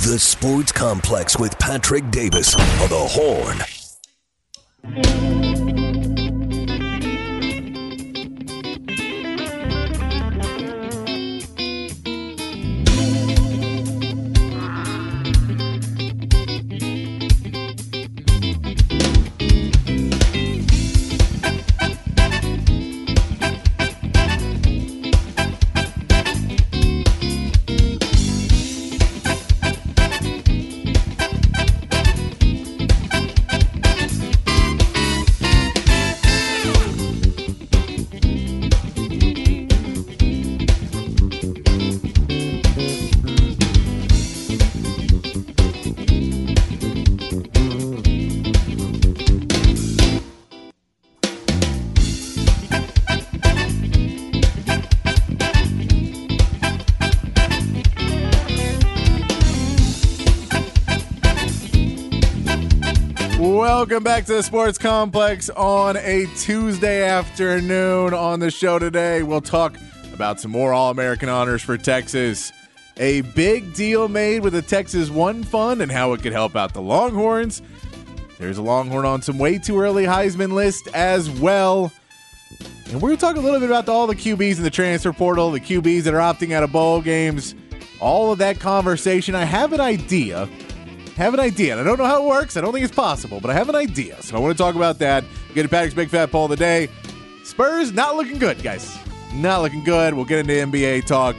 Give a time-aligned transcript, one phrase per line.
[0.00, 3.06] The Sports Complex with Patrick Davis on the
[4.84, 5.63] Horn.
[63.94, 68.12] Welcome back to the Sports Complex on a Tuesday afternoon.
[68.12, 69.76] On the show today, we'll talk
[70.12, 72.52] about some more All American honors for Texas.
[72.96, 76.74] A big deal made with the Texas One Fund and how it could help out
[76.74, 77.62] the Longhorns.
[78.40, 81.92] There's a Longhorn on some way too early Heisman list as well.
[82.86, 85.12] And we're going to talk a little bit about all the QBs in the transfer
[85.12, 87.54] portal, the QBs that are opting out of bowl games,
[88.00, 89.36] all of that conversation.
[89.36, 90.48] I have an idea
[91.16, 91.72] have an idea.
[91.72, 92.56] And I don't know how it works.
[92.56, 94.20] I don't think it's possible, but I have an idea.
[94.22, 95.24] So I want to talk about that.
[95.54, 96.88] Get to Patrick's Big Fat Poll of the day.
[97.44, 98.98] Spurs not looking good, guys.
[99.34, 100.14] Not looking good.
[100.14, 101.36] We'll get into NBA talk.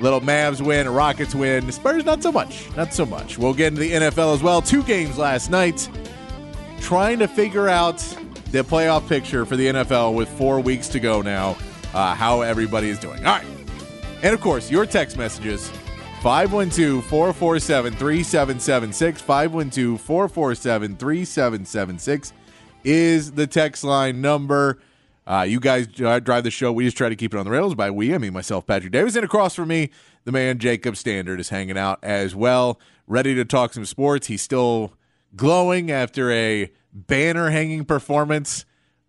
[0.00, 1.70] Little Mavs win, Rockets win.
[1.72, 2.74] Spurs not so much.
[2.76, 3.36] Not so much.
[3.36, 4.62] We'll get into the NFL as well.
[4.62, 5.88] Two games last night.
[6.80, 7.98] Trying to figure out
[8.52, 11.56] the playoff picture for the NFL with four weeks to go now.
[11.92, 13.18] Uh, how everybody is doing.
[13.26, 13.46] All right.
[14.22, 15.72] And of course, your text messages
[16.22, 19.20] 512 447 3776.
[19.22, 22.32] 512 447 3776
[22.82, 24.80] is the text line number.
[25.26, 26.72] Uh, you guys drive the show.
[26.72, 27.74] We just try to keep it on the rails.
[27.74, 29.14] By we, I mean myself, Patrick Davis.
[29.14, 29.90] And across from me,
[30.24, 34.26] the man Jacob Standard is hanging out as well, ready to talk some sports.
[34.26, 34.94] He's still
[35.36, 38.64] glowing after a banner hanging performance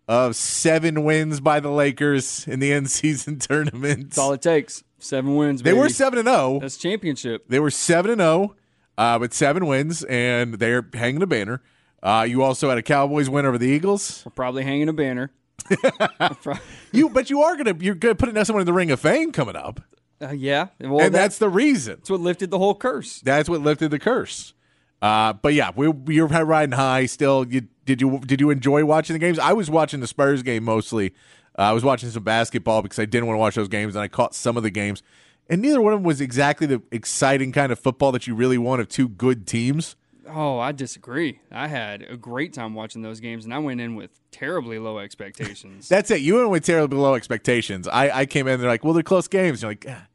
[0.06, 4.10] of seven wins by the Lakers in the end season tournament.
[4.10, 4.84] That's all it takes.
[5.00, 5.62] Seven wins.
[5.62, 6.58] They were seven and zero.
[6.60, 7.46] That's championship.
[7.48, 8.56] They were seven and zero,
[8.96, 11.62] uh, with seven wins, and they're hanging a banner.
[12.02, 14.22] Uh, you also had a Cowboys win over the Eagles.
[14.24, 15.32] We're probably hanging a banner.
[16.92, 19.56] you, but you are gonna you're gonna put someone in the Ring of Fame coming
[19.56, 19.80] up.
[20.22, 21.96] Uh, yeah, well, and that's the reason.
[21.96, 23.20] That's what lifted the whole curse.
[23.20, 24.54] That's what lifted the curse.
[25.00, 27.46] Uh, but yeah, we you're riding high still.
[27.46, 29.38] You, did you did you enjoy watching the games?
[29.38, 31.14] I was watching the Spurs game mostly.
[31.60, 34.02] Uh, I was watching some basketball because I didn't want to watch those games, and
[34.02, 35.02] I caught some of the games.
[35.50, 38.56] And neither one of them was exactly the exciting kind of football that you really
[38.56, 39.94] want of two good teams.
[40.26, 41.40] Oh, I disagree.
[41.52, 45.00] I had a great time watching those games, and I went in with terribly low
[45.00, 45.86] expectations.
[45.90, 46.22] That's it.
[46.22, 47.86] You went with terribly low expectations.
[47.86, 49.60] I, I came in and they're like, well, they're close games.
[49.60, 50.06] You're like, ah.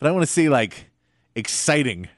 [0.00, 0.90] but I want to see like
[1.36, 2.08] exciting.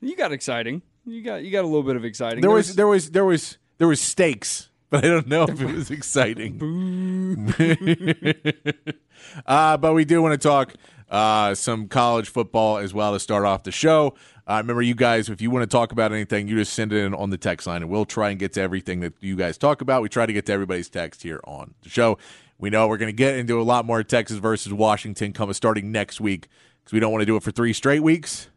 [0.00, 0.80] You got exciting.
[1.04, 2.40] You got you got a little bit of exciting.
[2.40, 5.74] There was there was there was there was stakes, but I don't know if it
[5.74, 7.52] was exciting.
[9.46, 10.74] uh, but we do want to talk
[11.10, 14.14] uh, some college football as well to start off the show.
[14.46, 17.04] Uh, remember, you guys, if you want to talk about anything, you just send it
[17.04, 19.58] in on the text line, and we'll try and get to everything that you guys
[19.58, 20.00] talk about.
[20.00, 22.16] We try to get to everybody's text here on the show.
[22.58, 25.90] We know we're going to get into a lot more Texas versus Washington coming starting
[25.90, 26.46] next week
[26.84, 28.48] because we don't want to do it for three straight weeks.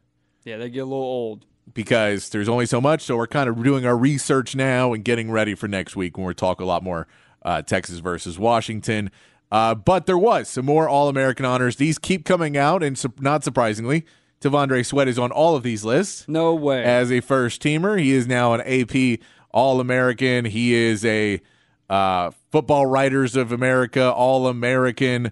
[0.44, 3.02] Yeah, they get a little old because there's only so much.
[3.02, 6.26] So we're kind of doing our research now and getting ready for next week when
[6.26, 7.08] we talk a lot more
[7.44, 9.12] uh, Texas versus Washington.
[9.52, 11.78] Uh, but there was some more All American honors.
[11.78, 14.06] These keep coming out, and su- not surprisingly,
[14.42, 16.28] T'Vondre Sweat is on all of these lists.
[16.28, 16.84] No way.
[16.84, 19.20] As a first teamer, he is now an AP
[19.52, 20.46] All American.
[20.46, 21.42] He is a
[21.90, 25.32] uh, Football Writers of America All American.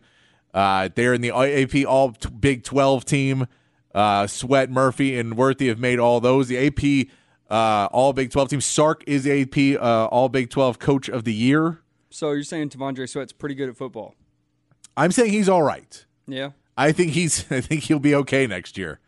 [0.53, 3.47] Uh, they're in the AP All Big 12 team.
[3.95, 6.49] Uh, Sweat, Murphy, and Worthy have made all those.
[6.49, 7.07] The AP
[7.49, 8.61] uh, All Big 12 team.
[8.61, 11.79] Sark is AP uh, All Big 12 Coach of the Year.
[12.09, 14.15] So you're saying T'Vondre Sweat's pretty good at football?
[14.97, 16.05] I'm saying he's all right.
[16.27, 16.51] Yeah.
[16.77, 17.45] I think he's.
[17.51, 18.99] I think he'll be okay next year.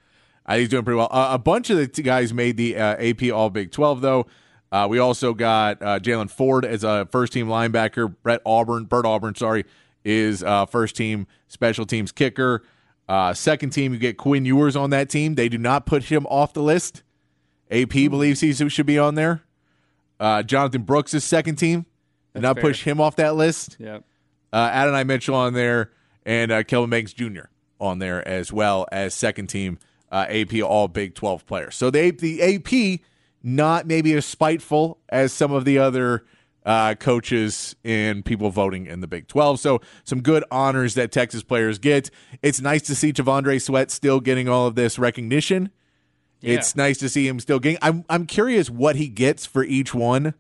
[0.48, 1.10] Think he's doing pretty well.
[1.12, 4.26] Uh, a bunch of the guys made the uh, AP All Big 12 though.
[4.72, 8.14] Uh, we also got uh, Jaylan Ford as a first team linebacker.
[8.24, 9.66] Brett Auburn, Bert Auburn, sorry,
[10.04, 12.64] is uh, first team special teams kicker.
[13.08, 15.36] Uh, second team, you get Quinn Ewers on that team.
[15.36, 17.04] They do not put him off the list.
[17.72, 19.44] AP believes he should be on there.
[20.20, 21.86] Uh, Jonathan Brooks is second team.
[22.34, 22.64] Did not fair.
[22.64, 23.78] push him off that list.
[23.80, 24.04] Yep.
[24.52, 25.92] Uh, Adonai Mitchell on there,
[26.26, 27.46] and uh, Kelvin Banks Jr.
[27.80, 29.80] on there as well as second team
[30.12, 31.76] uh, AP All Big 12 players.
[31.76, 33.02] So the, the AP
[33.44, 36.26] not maybe as spiteful as some of the other
[36.68, 39.60] uh, coaches and people voting in the Big 12.
[39.60, 42.12] So some good honors that Texas players get.
[42.44, 45.72] It's nice to see Javondre Sweat still getting all of this recognition.
[46.42, 47.80] It's nice to see him still getting.
[47.82, 50.36] I'm I'm curious what he gets for each one.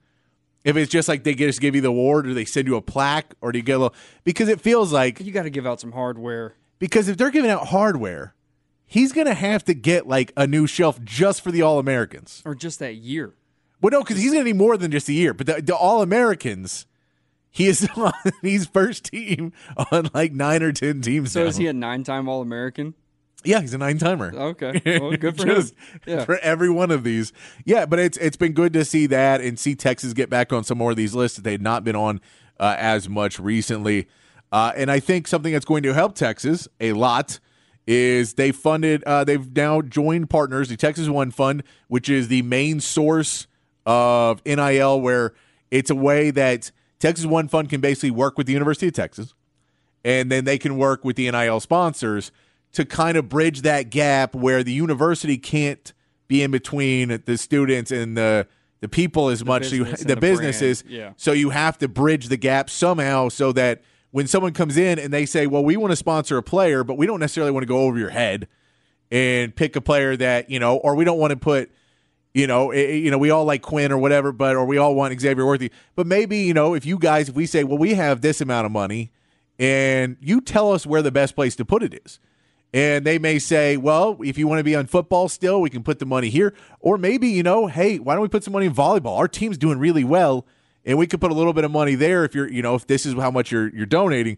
[0.63, 2.81] If it's just like they just give you the award, or they send you a
[2.81, 3.95] plaque, or do you get a little?
[4.23, 6.55] Because it feels like You got to give out some hardware.
[6.77, 8.35] because if they're giving out hardware,
[8.85, 12.43] he's gonna have to get like a new shelf just for the All Americans.
[12.45, 13.33] Or just that year.
[13.81, 15.33] Well, no, because he's gonna need more than just a year.
[15.33, 16.85] But the, the All Americans,
[17.49, 19.53] he is on, he's first team
[19.91, 21.31] on like nine or ten teams.
[21.31, 21.47] So now.
[21.47, 22.93] is he a nine time All American?
[23.43, 24.33] Yeah, he's a nine timer.
[24.33, 24.81] Okay.
[24.99, 25.99] Well, good for Just him.
[26.07, 26.25] Yeah.
[26.25, 27.31] for every one of these.
[27.65, 30.63] Yeah, but it's it's been good to see that and see Texas get back on
[30.63, 32.19] some more of these lists that they'd not been on
[32.59, 34.07] uh, as much recently.
[34.51, 37.39] Uh, and I think something that's going to help Texas a lot
[37.85, 42.41] is they funded uh, they've now joined partners the Texas One Fund, which is the
[42.41, 43.47] main source
[43.87, 45.33] of NIL, where
[45.71, 49.33] it's a way that Texas One Fund can basically work with the University of Texas
[50.07, 52.31] and then they can work with the NIL sponsors
[52.71, 55.93] to kind of bridge that gap where the university can't
[56.27, 58.47] be in between the students and the
[58.79, 59.67] the people as much.
[59.67, 61.13] So you, the the businesses, yeah.
[61.17, 63.81] so you have to bridge the gap somehow so that
[64.11, 66.97] when someone comes in and they say, "Well, we want to sponsor a player, but
[66.97, 68.47] we don't necessarily want to go over your head
[69.11, 71.71] and pick a player that you know, or we don't want to put."
[72.37, 74.93] You know, eh, you know, we all like Quinn or whatever, but or we all
[74.93, 75.71] want Xavier Worthy.
[75.95, 78.67] But maybe you know, if you guys, if we say, well, we have this amount
[78.67, 79.11] of money,
[79.57, 82.19] and you tell us where the best place to put it is.
[82.75, 85.81] And they may say, well, if you want to be on football still, we can
[85.81, 86.53] put the money here.
[86.79, 89.17] Or maybe, you know, hey, why don't we put some money in volleyball?
[89.17, 90.45] Our team's doing really well,
[90.85, 92.85] and we could put a little bit of money there if you're, you know, if
[92.85, 94.37] this is how much you're you're donating.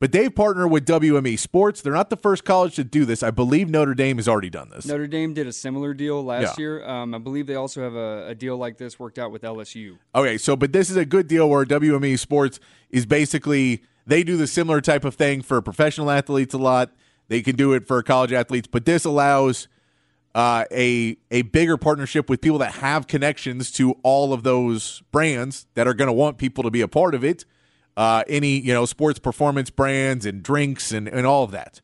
[0.00, 1.80] But they've partnered with WME Sports.
[1.82, 3.22] They're not the first college to do this.
[3.24, 4.86] I believe Notre Dame has already done this.
[4.86, 6.62] Notre Dame did a similar deal last Yeah.
[6.62, 6.88] year.
[6.88, 9.98] Um, I believe they also have a, a deal like this worked out with LSU.
[10.14, 12.60] Okay, so but this is a good deal where WME Sports
[12.90, 16.92] is basically they do the similar type of thing for professional athletes a lot.
[17.26, 19.66] They can do it for college athletes, but this allows
[20.34, 25.66] uh, a a bigger partnership with people that have connections to all of those brands
[25.74, 27.44] that are going to want people to be a part of it.
[27.98, 31.80] Uh, any you know sports performance brands and drinks and, and all of that.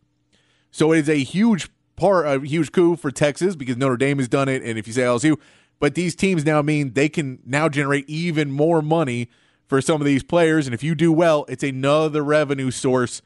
[0.71, 4.29] So it is a huge part, a huge coup for Texas because Notre Dame has
[4.29, 5.37] done it, and if you say LSU,
[5.81, 9.29] but these teams now mean they can now generate even more money
[9.67, 13.21] for some of these players, and if you do well, it's another revenue source.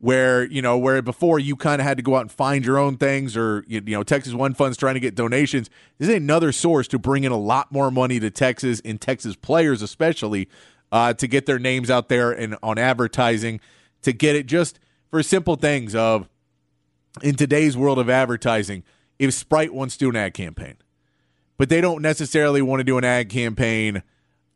[0.00, 2.78] Where you know where before you kind of had to go out and find your
[2.78, 5.68] own things, or you, know Texas One Fund's trying to get donations.
[5.98, 9.34] This is another source to bring in a lot more money to Texas and Texas
[9.34, 10.48] players, especially
[10.92, 13.60] uh, to get their names out there and on advertising,
[14.02, 14.78] to get it just
[15.10, 16.28] for simple things of
[17.22, 18.84] in today's world of advertising,
[19.18, 20.76] if Sprite wants to do an ad campaign,
[21.56, 24.02] but they don't necessarily want to do an ad campaign,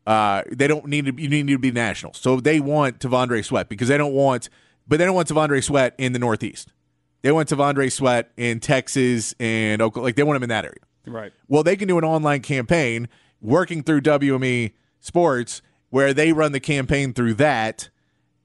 [0.05, 1.21] uh, they don't need to.
[1.21, 2.13] You need to be national.
[2.13, 4.49] So they want T'Vondre Sweat because they don't want,
[4.87, 6.73] but they don't want T'Vondre Sweat in the Northeast.
[7.21, 10.07] They want T'Vondre Sweat in Texas and Oklahoma.
[10.07, 10.79] Like they want him in that area.
[11.05, 11.33] Right.
[11.47, 13.07] Well, they can do an online campaign
[13.41, 15.61] working through WME Sports
[15.93, 17.87] where they run the campaign through that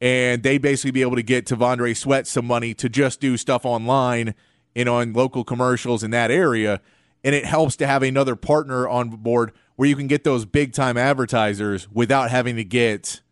[0.02, 3.64] and they basically be able to get T'Vondre Sweat some money to just do stuff
[3.64, 4.34] online
[4.76, 6.82] and on local commercials in that area.
[7.24, 10.74] And it helps to have another partner on board where you can get those big
[10.74, 13.22] time advertisers without having to get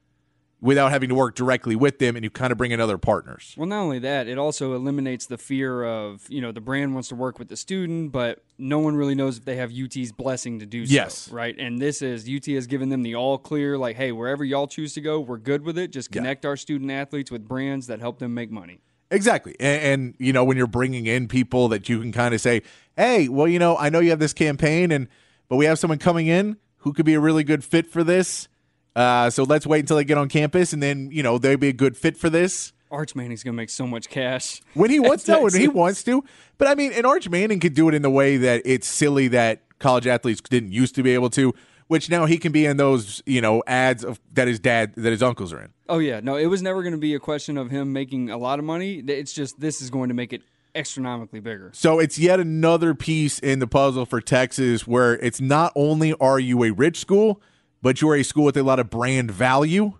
[0.66, 3.54] without having to work directly with them and you kind of bring in other partners.
[3.56, 7.08] Well, not only that, it also eliminates the fear of, you know, the brand wants
[7.11, 10.58] to work with the student, but no one really knows if they have UT's blessing
[10.58, 10.92] to do so.
[10.92, 11.30] Yes.
[11.30, 11.56] Right.
[11.56, 14.92] And this is, UT has given them the all clear, like, hey, wherever y'all choose
[14.94, 15.92] to go, we're good with it.
[15.92, 18.80] Just connect our student athletes with brands that help them make money.
[19.12, 19.54] Exactly.
[19.61, 22.62] And, and, you know, when you're bringing in people that you can kind of say,
[22.96, 25.06] hey, well, you know, I know you have this campaign, and
[25.49, 28.49] but we have someone coming in who could be a really good fit for this.
[28.97, 31.69] Uh, so let's wait until they get on campus, and then, you know, they'd be
[31.69, 32.73] a good fit for this.
[32.91, 34.62] Arch Manning's going to make so much cash.
[34.73, 36.25] When he wants to, when he wants to.
[36.57, 39.29] But I mean, and Arch Manning could do it in the way that it's silly
[39.29, 41.53] that college athletes didn't used to be able to,
[41.88, 45.11] which now he can be in those, you know, ads of that his dad, that
[45.11, 45.75] his uncles are in.
[45.91, 46.21] Oh, yeah.
[46.21, 48.65] No, it was never going to be a question of him making a lot of
[48.65, 49.00] money.
[49.07, 50.41] It's just this is going to make it
[50.75, 51.71] astronomically bigger.
[51.75, 56.38] So it's yet another piece in the puzzle for Texas where it's not only are
[56.38, 57.43] you a rich school,
[57.83, 59.92] but you're a school with a lot of brand value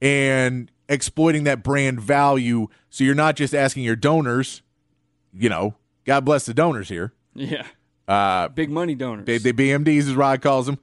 [0.00, 2.68] and exploiting that brand value.
[2.90, 4.62] So you're not just asking your donors,
[5.32, 5.74] you know,
[6.04, 7.12] God bless the donors here.
[7.34, 7.66] Yeah.
[8.08, 9.26] Uh, Big money donors.
[9.26, 10.78] the, the BMDs, as Rod calls them.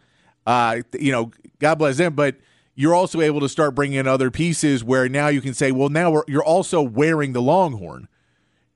[0.45, 2.13] Uh, you know, God bless them.
[2.13, 2.35] But
[2.75, 5.89] you're also able to start bringing in other pieces where now you can say, well,
[5.89, 8.07] now we're, you're also wearing the Longhorn.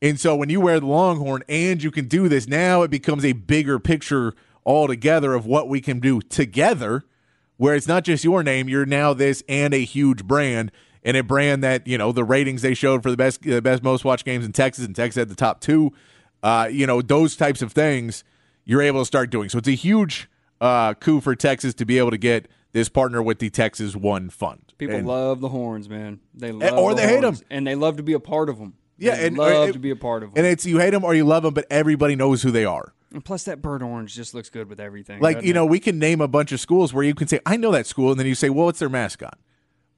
[0.02, 3.26] And so when you wear the Longhorn and you can do this, now it becomes
[3.26, 4.34] a bigger picture
[4.66, 7.06] altogether of what we can do together,
[7.58, 10.72] where it's not just your name, you're now this and a huge brand.
[11.04, 13.82] And a brand that you know the ratings they showed for the best, the best
[13.82, 15.94] most watched games in Texas, and Texas had the top two.
[16.44, 18.26] Uh, you know those types of things
[18.66, 19.48] you're able to start doing.
[19.48, 20.28] So it's a huge
[20.60, 24.30] uh, coup for Texas to be able to get this partner with the Texas One
[24.30, 24.74] Fund.
[24.78, 26.20] People And- love the horns, man.
[26.34, 28.60] They love or the they hate them, and they love to be a part of
[28.60, 28.74] them.
[28.98, 30.38] Yeah, they and- uh, love it- to be a part of them.
[30.44, 32.94] and it's you hate them or you love them, but everybody knows who they are.
[33.14, 35.22] And plus, that bird orange just looks good with everything.
[35.22, 35.70] Like doesn't you know, it?
[35.70, 38.12] we can name a bunch of schools where you can say, "I know that school,"
[38.12, 39.38] and then you say, "Well, what's their mascot?"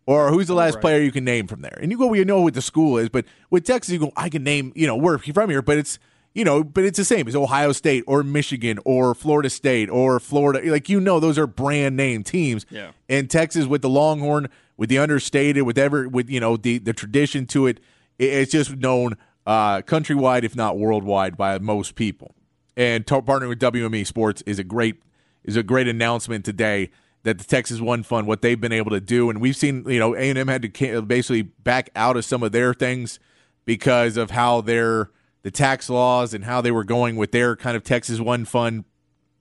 [0.05, 0.81] Or who's the oh, last Right.
[0.81, 1.77] player you can name from there?
[1.81, 4.11] And you go, well, you know what the school is, but with Texas, you go,
[4.17, 5.99] I can name, you know, we're from here, but it's,
[6.33, 10.19] you know, but it's the same as Ohio State or Michigan or Florida State or
[10.19, 10.61] Florida.
[10.71, 12.65] Like, you know, those are brand name teams.
[12.71, 12.91] Yeah.
[13.07, 16.93] And Texas with the Longhorn, with the understated, with ever, with, you know, the, the
[16.93, 17.83] tradition to it, it-
[18.19, 22.35] it's just known uh, countrywide, if not worldwide, by most people.
[22.77, 25.01] And to- partnering with WME Sports is a great
[25.43, 26.91] is a great announcement today
[27.23, 29.99] that the Texas One Fund, what they've been able to do, and we've seen, you
[29.99, 33.19] know, A and M had to basically back out of some of their things
[33.65, 35.11] because of how their
[35.41, 38.83] the tax laws and how they were going with their kind of Texas One Fund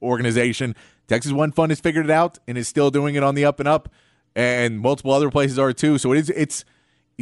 [0.01, 0.75] organization.
[1.07, 3.61] Texas One Fund has figured it out and is still doing it on the up
[3.61, 3.89] and up,
[4.35, 5.99] and multiple other places are too.
[5.99, 6.65] So it is it's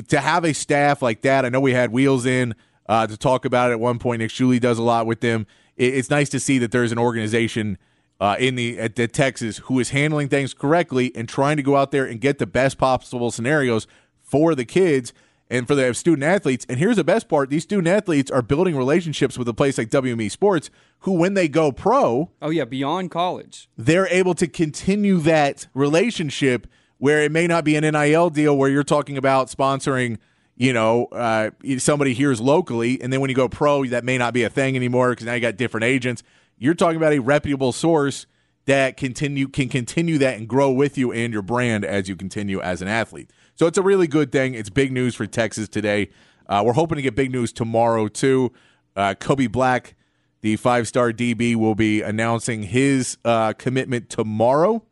[0.09, 1.45] to have a staff like that.
[1.45, 2.55] I know we had Wheels in
[2.89, 4.21] uh, to talk about it at one point.
[4.21, 5.47] Nick Shuley does a lot with them.
[5.77, 7.79] It, it's nice to see that there's an organization
[8.21, 11.77] uh, in the at the Texas who is handling things correctly and trying to go
[11.77, 13.87] out there and get the best possible scenarios
[14.23, 15.13] for the kids
[15.49, 16.67] and for the student athletes.
[16.69, 19.91] And here's the best part: these student athletes are building relationships with a place like
[19.91, 23.69] WME Sports, who when they go pro, oh yeah, beyond college.
[23.77, 26.67] they're able to continue that relationship
[26.99, 30.19] where it may not be an NIL deal where you're talking about sponsoring,
[30.57, 34.33] you know, uh, somebody here's locally, and then when you go pro, that may not
[34.33, 36.23] be a thing anymore because now you got different agents.
[36.59, 38.27] You're talking about a reputable source
[38.65, 42.61] that continue can continue that and grow with you and your brand as you continue
[42.61, 43.31] as an athlete.
[43.55, 44.55] So it's a really good thing.
[44.55, 46.11] It's big news for Texas today.
[46.49, 48.53] Uh, we're hoping to get big news tomorrow too.
[48.95, 49.95] Uh, Kobe Black,
[50.41, 54.83] the five-star DB, will be announcing his uh, commitment tomorrow.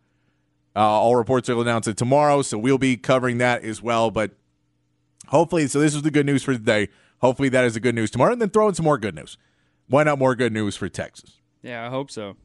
[0.77, 4.11] Uh, all reports will announce it tomorrow, so we'll be covering that as well.
[4.11, 4.33] But
[5.29, 6.89] hopefully, so this is the good news for today.
[7.19, 9.39] Hopefully, that is the good news tomorrow, and then throw in some more good news.
[9.89, 11.41] Why not more good news for Texas?
[11.63, 12.37] Yeah, I hope so.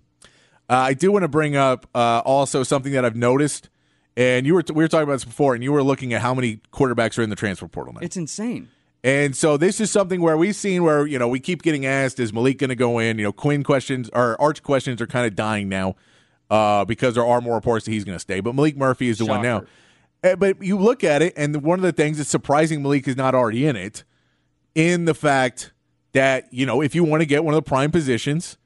[0.70, 3.70] Uh, I do want to bring up uh, also something that I've noticed,
[4.16, 6.36] and you were we were talking about this before, and you were looking at how
[6.36, 8.02] many quarterbacks are in the transfer portal now.
[8.02, 8.70] It's insane.
[9.04, 12.20] And so this is something where we've seen where you know we keep getting asked,
[12.20, 13.18] is Maalik going to go in?
[13.18, 15.96] You know, Quinn questions or Arch questions are kind of dying now
[16.50, 18.40] uh, because there are more reports that he's going to stay.
[18.40, 19.60] But Maalik Murphy is the one now.
[19.60, 19.70] Shocker.
[20.24, 23.16] Uh, But you look at it, and one of the things that's surprising Maalik is
[23.16, 24.04] not already in it,
[24.76, 25.72] in the fact
[26.14, 28.58] that you know if you want to get one of the prime positions,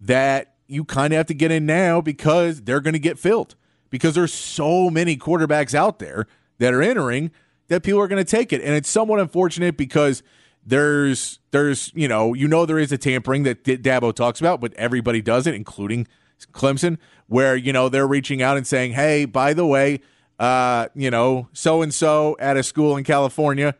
[0.00, 3.54] that you kind of have to get in now because they're going to get filled
[3.90, 6.26] because there's so many quarterbacks out there
[6.58, 7.30] that are entering
[7.68, 10.22] that people are going to take it and it's somewhat unfortunate because
[10.64, 14.60] there's there's you know you know there is a tampering that D- Dabo talks about
[14.60, 16.06] but everybody does it including
[16.46, 20.00] Clemson where you know they're reaching out and saying hey by the way
[20.38, 23.74] uh you know so and so at a school in California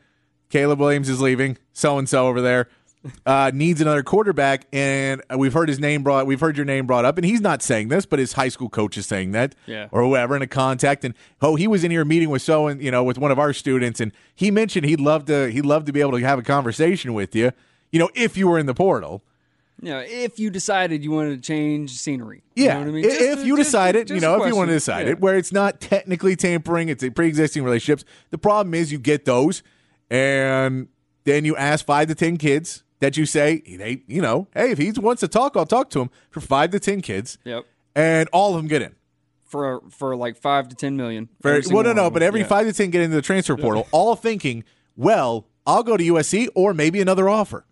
[0.50, 1.56] Caleb Williams is leaving.
[1.72, 2.68] So and so over there
[3.26, 6.24] uh, needs another quarterback, and we've heard his name brought.
[6.26, 8.68] We've heard your name brought up, and he's not saying this, but his high school
[8.68, 9.88] coach is saying that, Yeah.
[9.90, 11.04] or whoever in a contact.
[11.04, 13.38] And oh, he was in here meeting with so and you know with one of
[13.40, 16.38] our students, and he mentioned he'd love to he'd love to be able to have
[16.38, 17.50] a conversation with you,
[17.90, 19.24] you know, if you were in the portal.
[19.80, 22.42] You know, if you decided you wanted to change scenery.
[22.54, 23.04] Yeah, You know what I mean?
[23.04, 25.12] I- Just if you just- decide it, you know, if you want to decide Yeah.
[25.12, 28.04] it, where it's not technically tampering, it's a pre-existing relationships.
[28.30, 29.62] The problem is you get those,
[30.10, 30.88] and
[31.24, 34.78] then you ask five to ten kids that you say they, you know, hey, if
[34.78, 37.64] he wants to talk, I'll talk to him for five to ten kids, Yep.
[37.96, 38.94] and all of them get in.
[39.46, 41.28] For for like five to ten million.
[41.40, 42.46] For, well, no, no, but every Yeah.
[42.46, 44.62] five to ten get into the transfer portal, all thinking,
[44.96, 47.64] well, I'll go to USC or maybe another offer,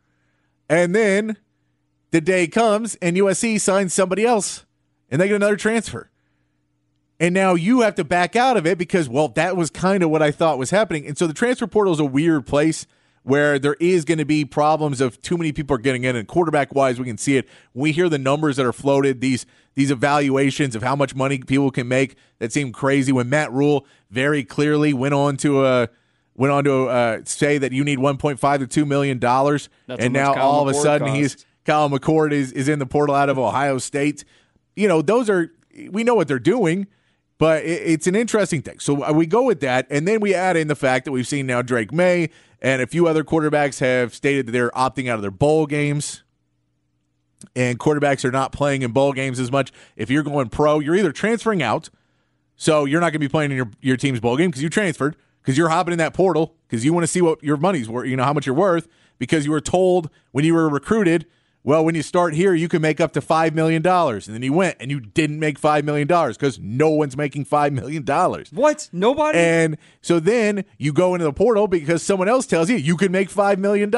[0.69, 1.37] and then
[2.11, 4.65] the day comes and USC signs somebody else,
[5.11, 6.11] and they get another transfer.
[7.19, 10.11] And now you have to back out of it because, well, that was kind of
[10.11, 11.07] what I thought was happening.
[11.07, 12.87] And so the transfer portal is a weird place
[13.23, 16.27] where there is going to be problems of too many people are getting in and
[16.27, 19.91] quarterback wise we can see it we hear the numbers that are floated these these
[19.91, 24.43] evaluations of how much money people can make that seem crazy when Matt Rhule very
[24.43, 25.87] clearly went on to uh,
[26.35, 30.35] went on to uh, say that you need 1.5 to 2 million dollars and now
[30.35, 31.19] all of a sudden costs.
[31.19, 34.25] he's Kyle McCord is, is in the portal out of Ohio State
[34.77, 35.53] you know those are
[35.91, 36.87] we know what they're doing
[37.41, 38.79] but it, it's an interesting thing.
[38.79, 41.27] So uh, we go with that, and then we add in the fact that we've
[41.27, 42.29] seen now Drake Maye
[42.61, 46.23] and a few other quarterbacks have stated that they're opting out of their bowl games.
[47.57, 49.73] And quarterbacks are not playing in bowl games as much.
[49.97, 51.89] If you're going pro, you're either transferring out,
[52.57, 54.69] so you're not going to be playing in your, your team's bowl game because you
[54.69, 57.89] transferred, because you're hopping in that portal, because you want to see what your money's
[57.89, 58.87] worth, you know, how much you're worth,
[59.19, 61.25] because you were told when you were recruited,
[61.63, 63.87] well, when you start here, you can make up to $5 million.
[63.87, 67.73] And then you went and you didn't make $5 million because no one's making $5
[67.73, 68.05] million.
[68.53, 68.89] What?
[68.93, 69.39] Nobody?
[69.39, 73.13] And so then you go into the portal because someone else tells you you can
[73.13, 73.95] make $5 million.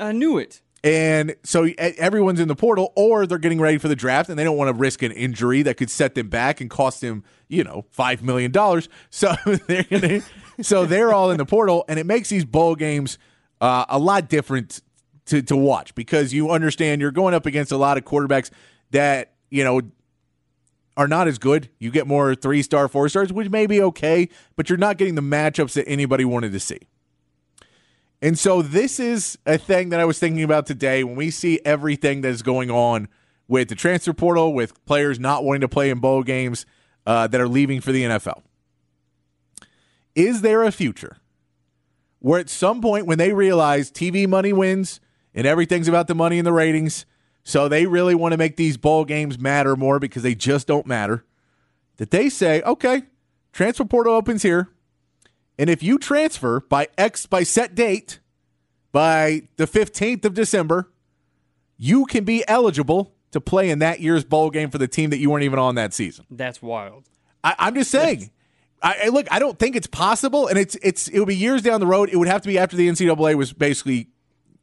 [0.00, 0.60] I knew it.
[0.82, 4.44] And so everyone's in the portal, or they're getting ready for the draft, and they
[4.44, 7.64] don't want to risk an injury that could set them back and cost them, you
[7.64, 8.90] know, five million dollars.
[9.08, 9.34] So
[9.66, 10.20] they're gonna,
[10.60, 13.16] so they're all in the portal, and it makes these bowl games
[13.62, 14.82] uh, a lot different
[15.26, 18.50] to to watch because you understand you're going up against a lot of quarterbacks
[18.90, 19.80] that you know
[20.96, 21.68] are not as good.
[21.78, 25.14] You get more three star, four stars, which may be okay, but you're not getting
[25.14, 26.80] the matchups that anybody wanted to see.
[28.22, 31.60] And so this is a thing that I was thinking about today when we see
[31.64, 33.08] everything that is going on
[33.48, 36.64] with the transfer portal, with players not wanting to play in bowl games
[37.06, 38.42] uh, that are leaving for the NFL.
[40.14, 41.18] Is there a future
[42.20, 45.00] where at some point when they realize TV money wins
[45.34, 47.06] and everything's about the money and the ratings,
[47.42, 50.86] so they really want to make these bowl games matter more because they just don't
[50.86, 51.24] matter,
[51.98, 53.02] that they say, okay,
[53.52, 54.70] transfer portal opens here.
[55.58, 58.18] And if you transfer by X by set date
[58.92, 60.90] by the 15th of December,
[61.76, 65.18] you can be eligible to play in that year's bowl game for the team that
[65.18, 66.24] you weren't even on that season.
[66.30, 67.04] That's wild.
[67.42, 68.30] I, I'm just saying.
[68.82, 69.26] I, I look.
[69.30, 72.10] I don't think it's possible, and it's it's it would be years down the road.
[72.10, 74.08] It would have to be after the NCAA was basically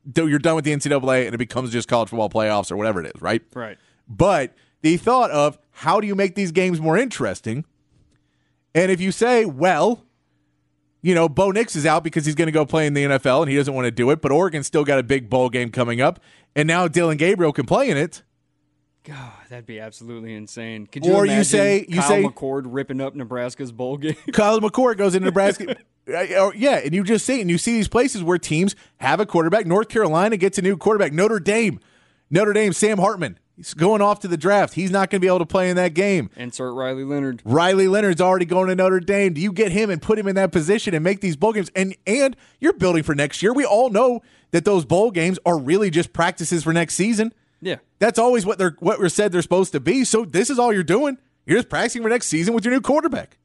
[0.05, 3.01] though you're done with the NCAA and it becomes just college football playoffs or whatever
[3.03, 3.41] it is, right?
[3.53, 3.77] Right.
[4.07, 7.65] But the thought of how do you make these games more interesting?
[8.73, 10.05] And if you say, well,
[11.01, 13.41] you know, Bo Nix is out because he's going to go play in the NFL
[13.41, 15.69] and he doesn't want to do it, but Oregon's still got a big bowl game
[15.71, 16.19] coming up,
[16.55, 18.21] and now Dillon Gabriel can play in it.
[19.03, 20.85] God, that'd be absolutely insane.
[20.85, 24.15] Could you Or you say- you Kyle say- McCord ripping up Nebraska's bowl game?
[24.31, 25.75] Kyle McCord goes into Nebraska.
[26.07, 29.19] Or- oh, yeah, and you just see, and you see these places where teams have
[29.19, 29.65] a quarterback.
[29.65, 31.13] North Carolina gets a new quarterback.
[31.13, 31.79] Notre Dame,
[32.29, 33.37] Notre Dame, Sam Hartman.
[33.55, 34.73] He's going off to the draft.
[34.73, 36.31] He's not going to be able to play in that game.
[36.35, 37.43] Insert Riley Leonard.
[37.45, 39.33] Riley Leonard's already going to Notre Dame.
[39.33, 41.69] Do you get him and put him in that position and make these bowl games?
[41.75, 43.53] And and you're building for next year.
[43.53, 47.33] We all know that those bowl games are really just practices for next season.
[47.61, 47.75] Yeah.
[47.99, 50.05] That's always what they're what we're said they're supposed to be.
[50.05, 51.19] So this is all you're doing.
[51.45, 53.37] You're just practicing for next season with your new quarterback.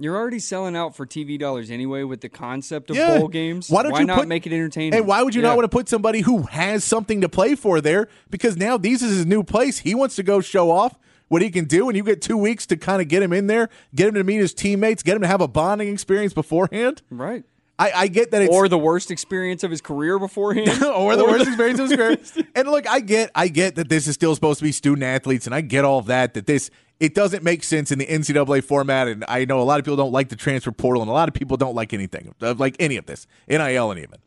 [0.00, 3.18] You're already selling out for TV dollars anyway with the concept of Yeah.
[3.18, 3.68] bowl games.
[3.68, 4.94] Why don't you not put- make it entertaining?
[4.94, 5.48] And why would you Yeah.
[5.48, 8.08] not want to put somebody who has something to play for there?
[8.30, 9.80] Because now these is his new place.
[9.80, 12.66] He wants to go show off what he can do, and you get two weeks
[12.66, 15.22] to kind of get him in there, get him to meet his teammates, get him
[15.22, 17.02] to have a bonding experience beforehand.
[17.10, 17.44] Right.
[17.78, 20.82] I, I get that it's Or the worst experience of his career beforehand.
[20.94, 22.18] or the worst experience of his career.
[22.54, 25.46] And look, I get, I get that this is still supposed to be student athletes,
[25.46, 26.34] and I get all of that.
[26.34, 29.78] That this it doesn't make sense in the NCAA format, and I know a lot
[29.78, 32.34] of people don't like the transfer portal, and a lot of people don't like anything,
[32.42, 34.18] uh, like any of this, NIL and even.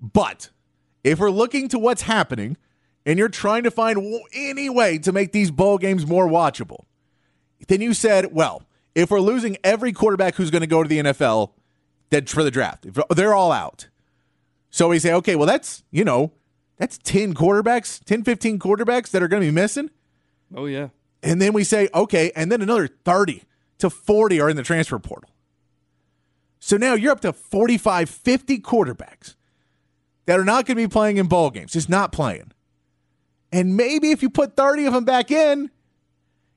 [0.00, 0.50] But
[1.02, 2.58] if we're looking to what's happening,
[3.06, 3.98] and you're trying to find
[4.34, 6.84] any way to make these bowl games more watchable,
[7.68, 8.62] then you said, well,
[8.94, 11.52] if we're losing every quarterback who's going to go to the NFL,
[12.10, 13.88] that for the draft, they're all out.
[14.70, 16.32] So we say, okay, well, that's, you know,
[16.76, 19.90] that's 10 quarterbacks, 10, 15 quarterbacks that are going to be missing.
[20.54, 20.88] oh yeah.
[21.24, 23.44] And then we say, okay, and then another 30
[23.78, 25.30] to 40 are in the transfer portal.
[26.60, 29.34] So now you're up to 45, 50 quarterbacks
[30.26, 32.52] that are not going to be playing in bowl games, just not playing.
[33.50, 35.70] And maybe if you put 30 of them back in,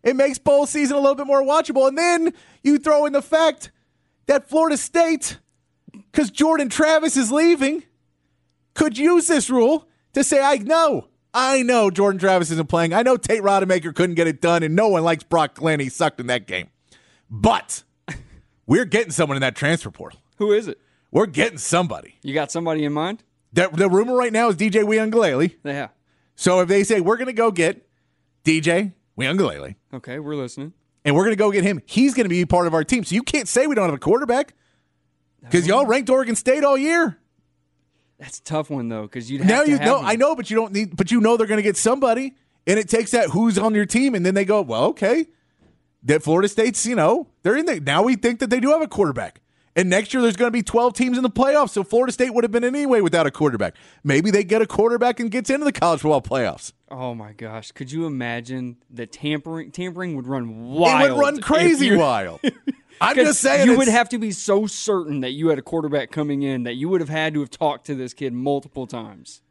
[0.03, 1.88] it makes bowl season a little bit more watchable.
[1.88, 3.71] And then you throw in the fact
[4.25, 5.39] that Florida State,
[5.91, 7.84] because Jordan Travis is leaving,
[8.73, 11.08] could use this rule to say, I know,
[11.39, 12.93] I know Jordan Travis isn't playing.
[12.95, 15.80] I know Tate Rodemaker couldn't get it done, and no one likes Brock Glenn.
[15.80, 16.69] He sucked in that game.
[17.30, 17.84] But
[18.65, 20.19] we're getting someone in that transfer portal.
[20.38, 20.80] Who is it?
[21.12, 22.15] We're getting somebody.
[22.23, 23.23] You got somebody in mind?
[23.54, 25.56] The, the rumor right now is DJ Uiagalelei.
[25.63, 25.89] Yeah.
[26.36, 27.88] So if they say we're going to go get
[28.43, 30.73] DJ Uiagalelei, Okay, we're listening.
[31.06, 33.04] and we're going to go get him, he's going to be part of our team.
[33.04, 34.54] So you can't say we don't have a quarterback
[35.41, 37.19] because y'all ranked Oregon State all year.
[38.19, 40.01] That's a tough one though, because you'd now have to you know.
[40.01, 40.95] I know, but you don't need.
[40.97, 43.86] But you know they're going to get somebody, and it takes that who's on your
[43.86, 45.27] team, and then they go, well, okay,
[46.03, 48.01] that Florida State's, you know, they're in there now.
[48.03, 49.41] We think that they do have a quarterback,
[49.77, 52.33] and next year there's going to be 12 teams in the playoffs, so Florida State
[52.33, 53.75] would have been anyway without a quarterback.
[54.03, 56.73] Maybe they get a quarterback and gets into the college football playoffs.
[56.89, 57.71] Oh my gosh!
[57.71, 59.71] Could you imagine the tampering?
[59.71, 61.09] Tampering would run wild.
[61.09, 62.41] It would run crazy wild.
[63.01, 66.09] I'm just saying, you would have to be so certain that you had a quarterback
[66.09, 69.43] coming in that you would have had to have talked to this kid multiple times.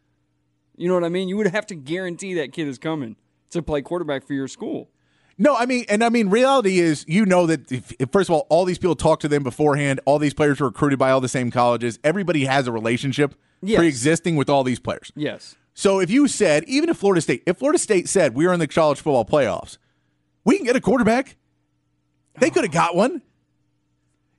[0.77, 1.29] You know what I mean?
[1.29, 3.15] You would have to guarantee that kid is coming
[3.51, 4.91] to play quarterback for your school.
[5.39, 8.35] No, I mean, and I mean, reality is, you know that if, if, first of
[8.35, 10.01] all, all these people talk to them beforehand.
[10.07, 11.99] All these players were recruited by all the same colleges.
[12.03, 13.79] Everybody has a relationship Yes.
[13.79, 15.13] pre-existing with all these players.
[15.15, 15.57] Yes.
[15.75, 18.61] So if you said, even if Florida State, if Florida State said we are in
[18.61, 19.77] the college football playoffs,
[20.45, 21.37] we can get a quarterback.
[22.39, 23.21] They could have got one.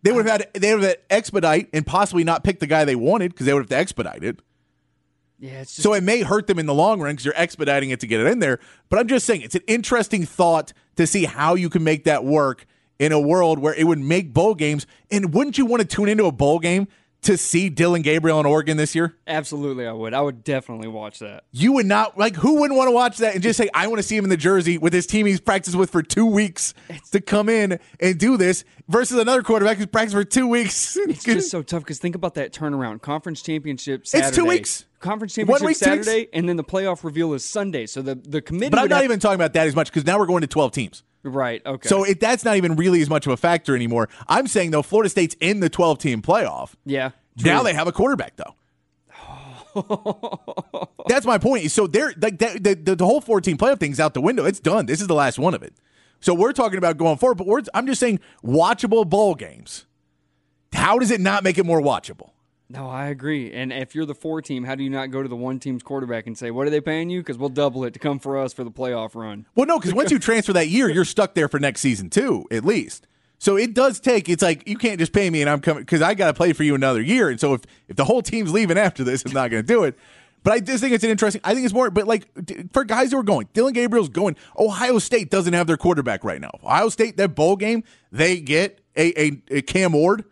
[0.04, 2.86] They would have had they would have had expedite and possibly not pick the guy
[2.86, 4.40] they wanted because they would have to expedite it.
[5.40, 5.62] Yeah.
[5.62, 8.00] It's just, So it may hurt them in the long run because you're expediting it
[8.00, 8.60] to get it in there.
[8.90, 12.24] But I'm just saying it's an interesting thought to see how you can make that
[12.24, 12.66] work
[13.00, 14.86] in a world where it would make bowl games.
[15.10, 16.88] And wouldn't you want to tune into a bowl game
[17.24, 19.16] to see Dillon Gabriel in Oregon this year?
[19.28, 20.14] absolutely, I would.
[20.14, 21.44] I would definitely watch that.
[21.52, 23.98] You would not like who wouldn't want to watch that and just say, I want
[24.00, 26.74] to see him in the jersey with his team he's practiced with for two weeks
[27.12, 30.98] to come in and do this versus another quarterback who's practiced for two weeks.
[31.08, 33.02] It's just so tough because think about that turnaround.
[33.02, 34.86] Conference championship It's two weeks.
[35.00, 36.06] Conference championship week, two weeks.
[36.06, 37.86] Saturday, and then the playoff reveal is Sunday.
[37.86, 38.70] So the the committee.
[38.70, 40.48] but I'm not have- even talking about that as much because now we're going to
[40.48, 41.04] 12 teams.
[41.28, 41.62] Right.
[41.66, 41.88] Okay.
[41.88, 44.10] So it, that's not even really as much of a factor anymore.
[44.28, 46.74] I'm saying though, Florida State's in the 12 team playoff.
[46.86, 47.12] yeah.
[47.44, 48.56] Now they have a quarterback though.
[51.08, 51.70] That's my point.
[51.72, 54.46] So they're like that, the, the the whole 14 playoff thing's out the window.
[54.46, 54.88] It's done.
[54.88, 55.74] This is the last one of it.
[56.20, 59.86] So we're talking about going forward, but we're, I'm just saying watchable bowl games.
[60.74, 62.32] How does it not make it more watchable?
[62.70, 63.54] No, I agree.
[63.54, 65.84] And if you're the four team, how do you not go to the one team's
[65.84, 68.38] quarterback and say, "What are they paying you?" Because we'll double it to come for
[68.38, 69.46] us for the playoff run.
[69.56, 72.46] Well, no, because once you transfer that year, you're stuck there for next season too,
[72.52, 73.08] at least.
[73.40, 74.28] So it does take.
[74.28, 76.54] It's like you can't just pay me and I'm coming because I got to play
[76.54, 77.30] for you another year.
[77.30, 79.84] And so if if the whole team's leaving after this, it's not going to do
[79.84, 79.98] it.
[80.44, 81.42] But I just think it's an interesting.
[81.44, 81.90] I think it's more.
[81.90, 82.28] But like
[82.74, 84.36] for guys who are going, Dillon Gabriel's going.
[84.58, 86.52] Ohio State doesn't have their quarterback right now.
[86.64, 90.26] Ohio State, that bowl game, they get a a, a Cam Ward,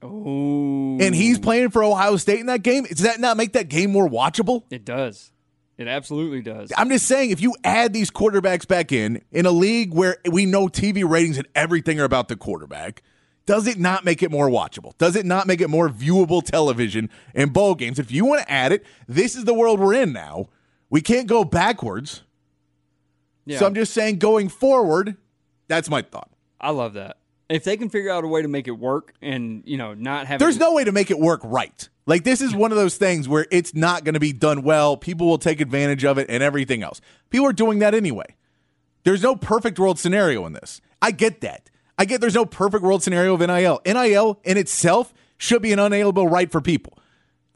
[0.00, 2.84] Oh, and he's playing for Ohio State in that game.
[2.84, 4.62] Does that not make that game more watchable?
[4.70, 5.32] it does.
[5.76, 6.72] It absolutely does.
[6.76, 10.44] I'm just saying, if you add these quarterbacks back in, in a league where we
[10.44, 13.02] know TV ratings and everything are about the quarterback,
[13.46, 14.98] does it not make it more watchable?
[14.98, 18.00] Does it not make it more viewable television and bowl games?
[18.00, 20.48] If you want to add it, this is the world we're in now.
[20.90, 22.22] We can't go backwards.
[23.46, 23.60] Yeah.
[23.60, 25.16] So I'm just saying, going forward,
[25.68, 26.30] that's my thought.
[26.60, 27.18] I love that.
[27.48, 30.26] If they can figure out a way to make it work and you know not
[30.26, 31.88] have There's no way to make it work right.
[32.06, 34.96] Like this is one of those things where it's not going to be done well.
[34.96, 37.00] People will take advantage of it and everything else.
[37.30, 38.36] People are doing that anyway.
[39.04, 40.80] There's no perfect world scenario in this.
[41.00, 41.70] I get that.
[41.96, 43.80] I get there's no perfect world scenario of NIL.
[43.84, 46.98] NIL in itself should be an unalienable right for people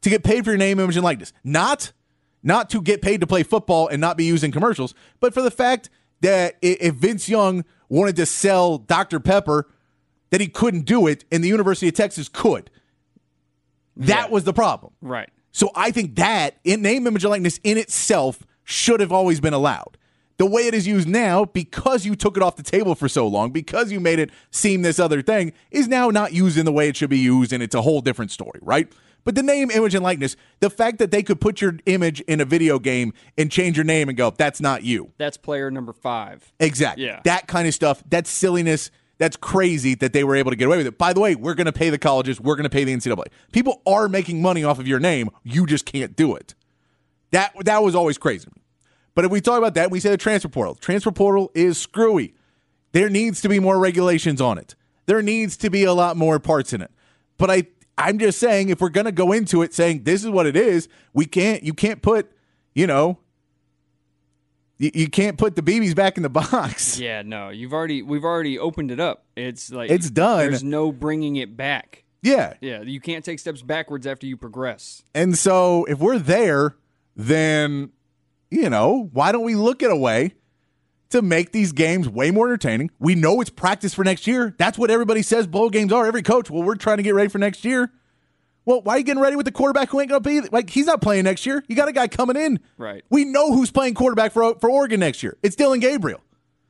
[0.01, 1.33] to get paid for your name, image, and likeness.
[1.43, 1.91] Not
[2.43, 5.41] not to get paid to play football and not be used in commercials, but for
[5.41, 9.19] the fact that if Vince Young wanted to sell Dr.
[9.19, 9.67] Pepper,
[10.33, 12.71] that he couldn't do it, and the University of Texas could.
[13.95, 14.91] That was the problem.
[14.99, 15.29] right.
[15.51, 19.53] So I think that in name, image, and likeness in itself should have always been
[19.53, 19.99] allowed.
[20.37, 23.27] The way it is used now, because you took it off the table for so
[23.27, 26.71] long, because you made it seem this other thing, is now not used in the
[26.71, 28.91] way it should be used, and it's a whole different story, right?
[29.25, 32.41] But the name, image, and likeness, the fact that they could put your image in
[32.41, 35.11] a video game and change your name and go, that's not you.
[35.19, 36.51] That's player number five.
[36.59, 37.05] Exactly.
[37.05, 37.21] Yeah.
[37.23, 38.03] That kind of stuff.
[38.09, 38.89] That's silliness.
[39.17, 40.97] That's crazy that they were able to get away with it.
[40.97, 42.41] By the way, we're going to pay the colleges.
[42.41, 43.25] We're going to pay the NCAA.
[43.51, 45.29] People are making money off of your name.
[45.43, 46.55] You just can't do it.
[47.31, 48.47] That that was always crazy.
[49.15, 50.75] But if we talk about that, we say the transfer portal.
[50.75, 52.33] Transfer portal is screwy.
[52.91, 54.75] There needs to be more regulations on it.
[55.05, 56.91] There needs to be a lot more parts in it.
[57.37, 60.29] But I I'm just saying if we're going to go into it saying this is
[60.29, 62.31] what it is, we can't you can't put,
[62.73, 63.19] you know,
[64.77, 66.99] you, you can't put the BBs back in the box.
[67.03, 69.25] Yeah, no, you've already we've already opened it up.
[69.35, 70.39] It's like It's done.
[70.39, 72.03] There's no bringing it back.
[72.21, 72.53] Yeah.
[72.61, 75.03] Yeah, you can't take steps backwards after you progress.
[75.13, 76.75] And so if we're there,
[77.15, 77.91] then,
[78.49, 80.33] you know, why don't we look at a way
[81.09, 82.91] to make these games way more entertaining?
[82.97, 84.55] We know it's practice for next year.
[84.57, 86.05] That's what everybody says bowl games are.
[86.07, 87.91] Every coach, well, we're trying to get ready for next year.
[88.65, 90.69] Well, why are you getting ready with the quarterback who ain't going to be like
[90.69, 91.63] he's not playing next year?
[91.67, 92.59] You got a guy coming in.
[92.77, 93.03] Right.
[93.09, 95.37] We know who's playing quarterback for for Oregon next year.
[95.43, 96.21] It's Dillon Gabriel.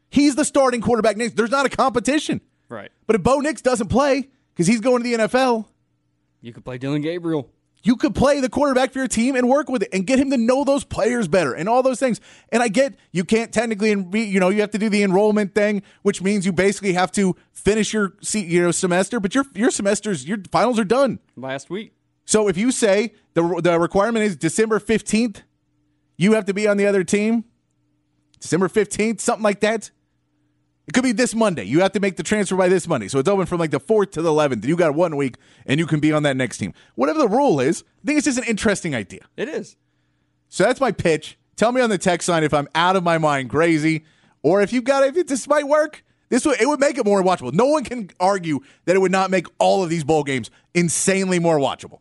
[0.10, 1.36] He's the starting quarterback next.
[1.36, 2.42] There's not a competition.
[2.70, 2.92] Right.
[3.08, 5.66] But if Bo Nix doesn't play because he's going to the NFL,
[6.42, 7.50] You could play Dillon Gabriel.
[7.84, 10.32] You could play the quarterback for your team and work with it and get him
[10.32, 12.22] to know those players better and all those things.
[12.50, 15.84] And I get you can't technically, you know, you have to do the enrollment thing,
[16.02, 20.26] which means you basically have to finish your you know semester, but your your semesters,
[20.26, 21.94] your finals are done last week.
[22.26, 25.44] So if you say the the requirement is December fifteenth,
[26.18, 27.44] you have to be on the other team.
[28.40, 29.92] December fifteenth, something like that.
[30.88, 31.64] It could be this Monday.
[31.64, 33.08] You have to make the transfer by this Monday.
[33.08, 34.66] So it's open from like the 4th to the 11th.
[34.66, 36.74] You got one week and you can be on that next team.
[36.96, 39.22] Whatever the rule is, I think it's just an interesting idea.
[39.38, 39.78] It is.
[40.50, 41.38] So that's my pitch.
[41.56, 44.04] Tell me on the text line if I'm out of my mind crazy
[44.42, 46.04] or if you've got if this might work.
[46.30, 47.54] This would it would make it more watchable.
[47.54, 51.38] No one can argue that it would not make all of these bowl games insanely
[51.38, 52.00] more watchable.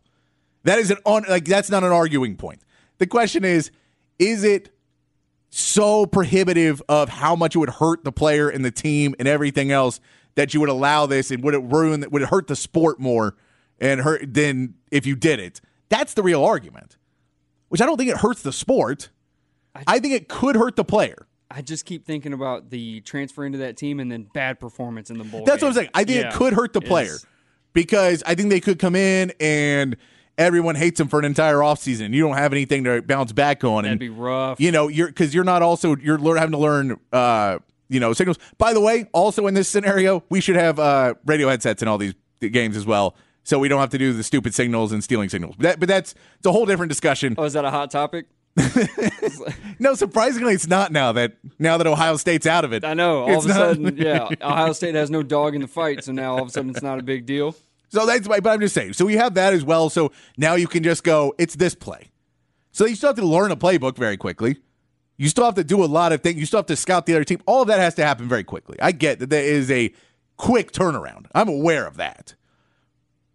[0.63, 2.61] That is an on like that's not an arguing point.
[2.97, 3.69] The question is,
[4.17, 4.72] is it
[5.55, 9.71] so prohibitive of how much it would hurt the player and the team and everything
[9.71, 9.99] else
[10.33, 13.35] that you would allow this and would it ruin would it hurt the sport more
[13.79, 16.97] and hurt than if you did it that's the real argument
[17.69, 19.09] which i don't think it hurts the sport
[19.75, 23.45] i, I think it could hurt the player I just keep thinking about the transfer
[23.45, 25.45] into that team and then bad performance in the bowl.
[25.45, 25.67] That's game.
[25.67, 25.89] what I'm saying.
[25.93, 27.13] I think yeah, it could hurt the player
[27.73, 29.95] because I think they could come in and
[30.37, 33.83] everyone hates him for an entire offseason you don't have anything to bounce back on.
[33.83, 34.59] That'd and, be rough.
[34.59, 38.39] You know, you're because you're not also you're having to learn uh, you know, signals.
[38.57, 41.97] By the way, also in this scenario, we should have uh radio headsets in all
[41.97, 43.15] these games as well.
[43.43, 45.55] So we don't have to do the stupid signals and stealing signals.
[45.57, 47.35] But, that, but that's it's a whole different discussion.
[47.37, 48.27] Oh, is that a hot topic?
[49.79, 52.85] no, surprisingly, it's not now that now that Ohio State's out of it.
[52.85, 53.23] I know.
[53.23, 56.11] All of a not, sudden, yeah, Ohio State has no dog in the fight, so
[56.11, 57.55] now all of a sudden it's not a big deal.
[57.93, 58.93] So that's why, but I'm just saying.
[58.93, 59.87] So we have that as well.
[59.87, 62.09] So now you can just go, it's this play.
[62.71, 64.57] So you still have to learn a playbook very quickly.
[65.17, 66.39] You still have to do a lot of things.
[66.39, 67.39] You still have to scout the other team.
[67.45, 68.77] All of that has to happen very quickly.
[68.81, 69.93] I get that there is a
[70.37, 71.27] quick turnaround.
[71.35, 72.33] I'm aware of that.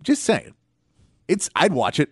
[0.03, 0.55] Just saying.
[1.29, 2.11] It's I'd watch it.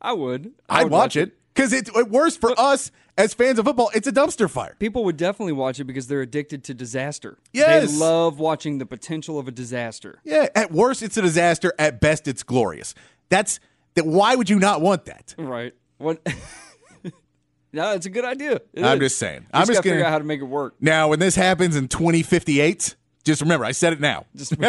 [0.00, 0.54] I would.
[0.66, 4.06] I would watch, watch it because it's worse for us as fans of football, it's
[4.06, 4.76] a dumpster fire.
[4.78, 7.36] People would definitely watch it because they're addicted to disaster.
[7.52, 7.90] Yes.
[7.90, 10.20] They love watching the potential of a disaster.
[10.24, 12.94] Yeah, at worst it's a disaster, at best it's glorious.
[13.28, 13.58] That's
[13.94, 15.34] that why would you not want that?
[15.36, 15.74] Right.
[15.98, 16.24] What
[17.72, 18.60] No, it's a good idea.
[18.72, 19.10] It I'm is.
[19.10, 19.46] just saying.
[19.52, 20.76] I'm just, gonna figure out how to make it work.
[20.80, 24.24] Now, when this happens in 2058, just remember, I said it now.
[24.34, 24.54] Just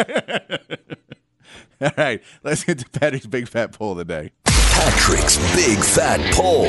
[1.80, 4.32] All right, let's get to Patrick's big fat poll of the day.
[4.80, 6.64] Patrick's Big Fat Poll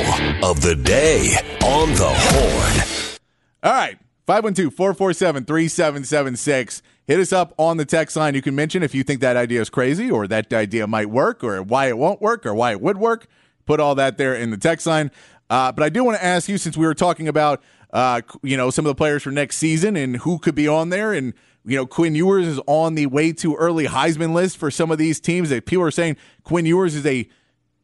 [0.46, 3.18] of the Day on the Horn.
[3.62, 3.98] All right.
[4.26, 6.82] 512 447 3776.
[7.06, 8.34] Hit us up on the text line.
[8.34, 11.42] You can mention if you think that idea is crazy or that idea might work
[11.42, 13.28] or why it won't work or why it would work.
[13.64, 15.10] Put all that there in the text line.
[15.48, 17.62] Uh, but I do want to ask you since we were talking about
[17.94, 20.90] uh, you know some of the players for next season and who could be on
[20.90, 21.32] there and
[21.64, 24.98] you know Quinn Ewers is on the way too early Heisman list for some of
[24.98, 27.26] these teams that people are saying Quinn Ewers is a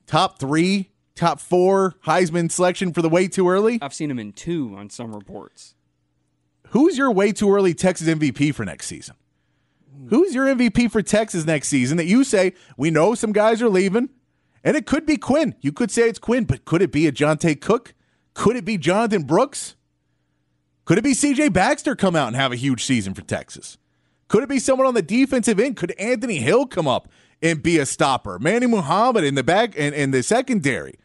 [0.08, 3.78] top three, top four Heisman selection for the way too early?
[3.80, 5.74] I've seen him in two on some reports.
[6.70, 9.14] Who's your way too early Texas MVP for next season?
[10.08, 13.68] Who's your MVP for Texas next season that you say, we know some guys are
[13.68, 14.10] leaving,
[14.62, 15.54] and it could be Quinn.
[15.60, 17.94] You could say it's Quinn, but could it be a Johntay Cook?
[18.34, 19.76] Could it be Jonathan Brooks?
[20.84, 23.76] Could it be CJ Baxter come out and have a huge season for Texas?
[24.28, 25.76] Could it be someone on the defensive end?
[25.76, 27.08] Could Anthony Hill come up
[27.42, 28.38] and be a stopper.
[28.38, 30.98] Manny Muhammad in the back and in, in the secondary.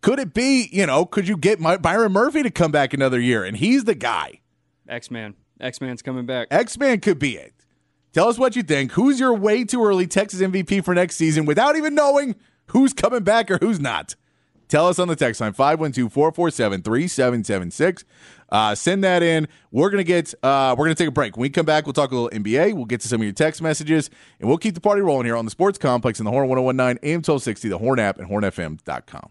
[0.00, 3.20] Could it be, you know, could you get my, Byron Murphy to come back another
[3.20, 4.40] year and he's the guy?
[4.88, 5.34] X Man.
[5.60, 6.48] X Man's coming back.
[6.50, 7.52] X Man could be it.
[8.12, 8.92] Tell us what you think.
[8.92, 13.22] Who's your way too early Texas MVP for next season without even knowing who's coming
[13.22, 14.14] back or who's not?
[14.68, 18.04] Tell us on the text line 512 447 3776.
[18.50, 19.48] Uh, send that in.
[19.70, 21.36] We're gonna get uh, we're gonna take a break.
[21.36, 22.74] When we come back, we'll talk a little NBA.
[22.74, 25.36] We'll get to some of your text messages, and we'll keep the party rolling here
[25.36, 29.30] on the Sports Complex in the Horn 1019 AM 1260, the Horn app, and hornfm.com.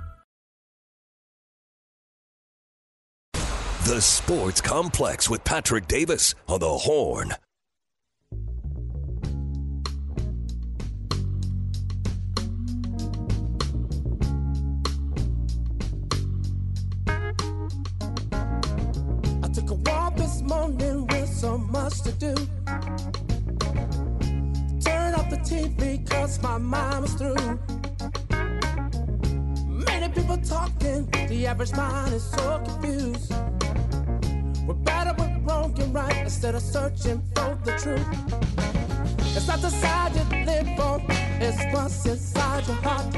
[3.85, 7.33] The Sports Complex with Patrick Davis on the Horn.
[19.41, 22.35] I took a walk this morning with so much to do.
[24.79, 27.59] Turn up the TV cause my mind was through.
[29.67, 33.33] Many people talking, the average mind is so confused.
[34.71, 38.07] We're better with wrong and right instead of searching for the truth.
[39.35, 41.01] It's not the side you live on,
[41.41, 43.13] it's what's inside your heart.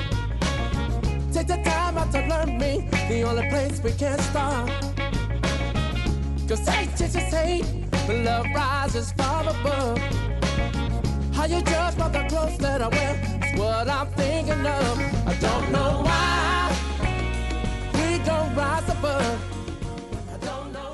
[1.32, 4.68] Take the time out to learn me, the only place we can start.
[6.48, 10.00] Cause hate just hate, but love rises far above.
[11.36, 13.13] How you judge by the clothes that I wear
[13.44, 15.28] is what I'm thinking of.
[15.28, 16.76] I don't know why
[17.94, 19.53] we don't rise above.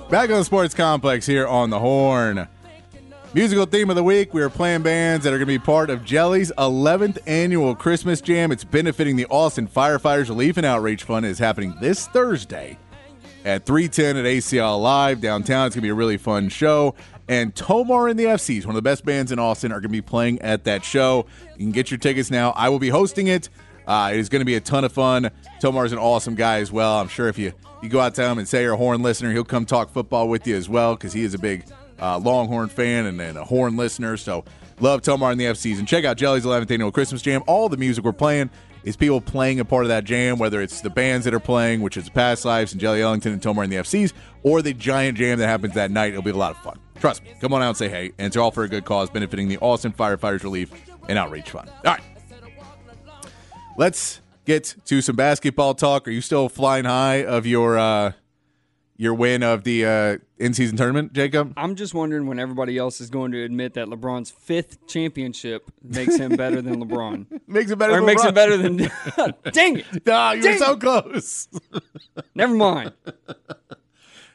[0.09, 2.47] Back on the Sports Complex here on the Horn.
[3.35, 5.91] Musical theme of the week, we are playing bands that are going to be part
[5.91, 8.51] of Jelly's 11th annual Christmas Jam.
[8.51, 11.27] It's benefiting the Austin Firefighters Relief and Outreach Fund.
[11.27, 12.79] It is happening this Thursday
[13.45, 15.67] at 310 at ACL Live downtown.
[15.67, 16.95] It's going to be a really fun show.
[17.27, 19.89] And Tomar and the FCs, one of the best bands in Austin, are going to
[19.89, 21.27] be playing at that show.
[21.51, 22.49] You can get your tickets now.
[22.55, 23.49] I will be hosting it.
[23.89, 25.31] Uh, it is going to be a ton of fun.
[25.59, 26.99] Tomar is an awesome guy as well.
[26.99, 29.31] I'm sure if you, you go out to him and say you're a Horn listener,
[29.31, 31.65] he'll come talk football with you as well because he is a big
[31.99, 34.15] uh, Longhorn fan and, and a Horn listener.
[34.15, 34.45] So
[34.79, 35.79] love Tomar in the FCs.
[35.79, 37.41] And check out Jelly's 11th annual Christmas Jam.
[37.47, 38.51] All the music we're playing
[38.83, 41.81] is people playing a part of that jam, whether it's the bands that are playing,
[41.81, 45.17] which is Past Lives and Jelly Ellington and Tomar in the FCs, or the giant
[45.17, 46.11] jam that happens that night.
[46.11, 46.79] It'll be a lot of fun.
[46.99, 47.33] Trust me.
[47.41, 48.11] Come on out and say hey.
[48.19, 50.71] And it's all for a good cause, benefiting the Austin Firefighters Relief
[51.09, 51.69] and Outreach Fund.
[51.83, 52.01] All right.
[53.79, 56.05] Let's get to some basketball talk.
[56.05, 58.11] Are you still flying high of your uh,
[58.97, 61.53] your win of the uh, in season tournament, Jacob?
[61.55, 66.17] I'm just wondering when everybody else is going to admit that LeBron's fifth championship makes
[66.17, 67.39] him better than LeBron.
[67.47, 67.93] Makes it better.
[67.93, 68.27] or than makes LeBron.
[68.27, 68.77] him better than.
[69.53, 69.85] Dang it!
[70.09, 70.81] Ah, you're Dang so it.
[70.81, 71.47] close.
[72.35, 72.91] Never mind.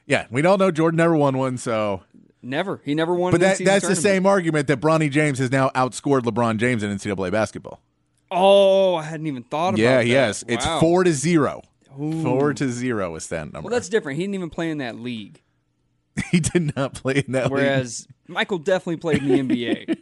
[0.06, 2.02] yeah, we all know Jordan never won one, so.
[2.40, 2.80] Never.
[2.82, 3.30] He never won.
[3.30, 6.90] But that, that's the same argument that Bronny James has now outscored LeBron James in
[6.90, 7.82] NCAA basketball.
[8.34, 9.82] Oh, I hadn't even thought about that.
[9.82, 10.06] Yeah, that.
[10.06, 10.80] yes, it's Wow.
[10.80, 11.62] four to zero.
[11.96, 13.60] Four to zero is that number.
[13.62, 14.16] Well, that's different.
[14.18, 15.40] He didn't even play in that league.
[16.32, 17.52] he did not play in that league.
[17.52, 19.98] Whereas Michael definitely played in the NBA.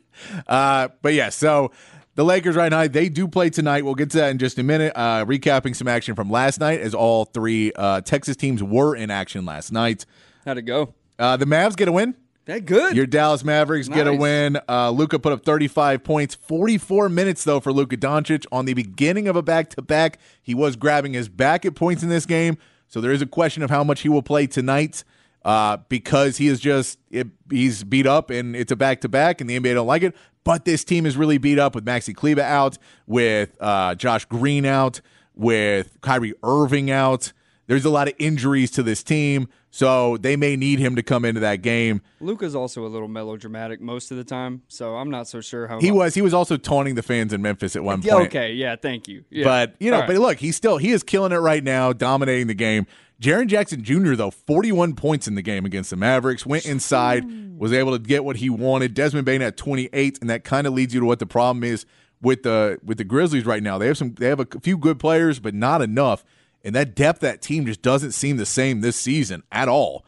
[0.47, 1.71] Uh, but yeah, so
[2.15, 3.85] the Lakers right now they do play tonight.
[3.85, 4.93] We'll get to that in just a minute.
[4.97, 9.11] Uh, recapping some action from last night, as all three uh, Texas teams were in
[9.11, 10.07] action last night.
[10.47, 10.95] How'd it go?
[11.19, 12.15] Uh, the Mavs get a win.
[12.47, 12.97] That good.
[12.97, 14.59] Your Dallas Mavericks get a win.
[14.69, 19.29] Uh, Luka put up 35 points, 44 minutes though for Luka Doncic on the beginning
[19.29, 20.19] of a back-to-back.
[20.43, 23.63] He was grabbing his back at points in this game, so there is a question
[23.63, 25.05] of how much he will play tonight
[25.45, 29.59] uh, because he is just it, he's beat up and it's a back-to-back, and the
[29.59, 30.15] NBA don't like it.
[30.45, 32.77] But this team is really beat up with Maxi Kleber out,
[33.07, 35.01] with uh, Josh Green out,
[35.35, 37.33] with Kyrie Irving out.
[37.69, 41.25] There's a lot of injuries to this team, so they may need him to come
[41.25, 42.03] into that game.
[42.21, 45.81] Luka's also a little melodramatic most of the time, so I'm not so sure how
[45.81, 46.15] He was.
[46.15, 48.27] He was also taunting the fans in Memphis at one Yeah, point.
[48.29, 49.25] okay, yeah, thank you.
[49.31, 49.45] Yeah.
[49.45, 50.09] But you know, All right.
[50.09, 52.87] but look, he's still he is killing it right now, dominating the game.
[53.21, 54.15] Jaren Jackson Jr.
[54.15, 56.45] though, 41 points in the game against the Mavericks.
[56.45, 57.25] Went inside,
[57.59, 58.93] was able to get what he wanted.
[58.95, 61.87] Desmond Bane at 28, and that kind of leads you to what the problem is
[62.21, 63.79] with the with the Grizzlies right now.
[63.79, 66.25] They have some they have a few good players, but not enough.
[66.65, 70.05] And that depth, that team just doesn't seem the same this season at all.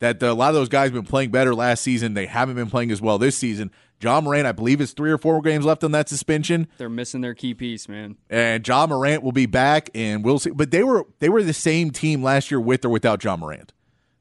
[0.00, 2.14] That the, a lot of those guys have been playing better last season.
[2.14, 3.70] They haven't been playing as well this season.
[4.00, 7.20] Ja Morant, I believe, is three or four games left on that suspension They're missing
[7.20, 8.16] their key piece, man.
[8.30, 10.50] and Ja Morant will be back, and we'll see.
[10.50, 13.72] But they were they were the same team last year with or without Ja Morant.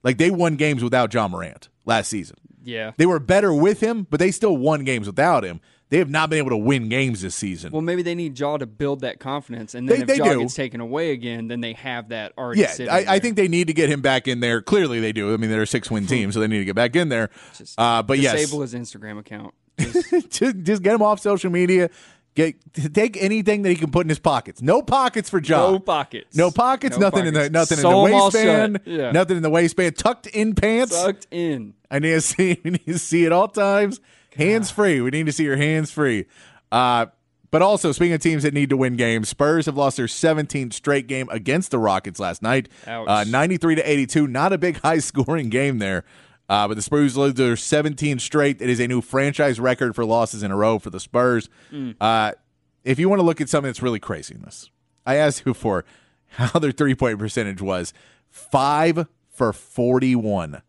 [0.04, 2.38] Like they won games without Ja Morant last season.
[2.64, 2.92] Yeah.
[2.98, 5.62] They were better with him, but they still won games without him.
[5.90, 7.72] They have not been able to win games this season.
[7.72, 10.34] Well, maybe they need Ja to build that confidence, and then They- if they Ja
[10.34, 10.40] do.
[10.42, 12.60] gets taken away again, then they have that already.
[12.62, 14.62] yeah, sitting I, I think they need to get him back in there.
[14.62, 15.34] Clearly, they do.
[15.34, 17.30] I mean, they're a six win team, so they need to get back in there.
[17.58, 19.54] Just Uh, but yes, disable his Instagram account.
[20.30, 21.90] just, just get him off social media.
[22.36, 22.56] Get
[22.94, 24.62] take anything that he can put in his pockets.
[24.62, 25.74] No pockets for John.
[25.74, 26.36] No pockets.
[26.36, 26.96] No pockets.
[26.98, 28.80] No nothing in the nothing in the waistband.
[28.86, 29.12] Yeah.
[29.12, 29.98] Nothing in the waistband.
[29.98, 30.96] Tucked in pants.
[31.02, 31.74] Tucked in.
[31.90, 32.60] I need to see.
[32.64, 34.00] We need to see at all times.
[34.38, 35.02] Hands free.
[35.02, 36.26] We need to see your hands free.
[36.72, 37.08] Uh,
[37.50, 40.74] but also, speaking of teams that need to win games, Spurs have lost their 17th
[40.74, 42.68] straight game against the Rockets last night.
[43.08, 44.28] Uh, 93 to 82.
[44.28, 46.04] Not a big high scoring game there.
[46.50, 48.62] Uh, but the Spurs lose their 17 straight.
[48.62, 51.50] It is a new franchise record for losses in a row for the Spurs.
[52.00, 52.32] Uh,
[52.86, 54.70] if you want to look at something that's really crazy in this,
[55.06, 55.84] I asked you before
[56.32, 57.94] how their three point percentage was
[58.30, 60.62] five for 41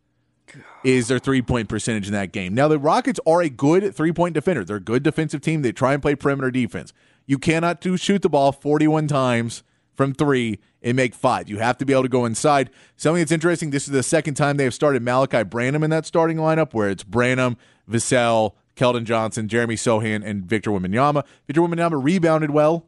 [0.84, 2.54] is their three point percentage in that game.
[2.54, 4.64] Now, the Rockets are a good three point defender.
[4.64, 5.62] They're a good defensive team.
[5.62, 6.92] They try and play perimeter defense.
[7.26, 9.62] You cannot do shoot the ball 41 times
[9.94, 11.48] from three and make five.
[11.48, 12.70] You have to be able to go inside.
[12.96, 16.06] Something that's interesting this is the second time they have started Malaki Branham in that
[16.06, 17.56] starting lineup, where it's Branham,
[17.90, 21.24] Vassell, Keldon Johnson, Jeremy Sochan, and Victor Wembanyama.
[21.46, 22.86] Victor Wembanyama rebounded well,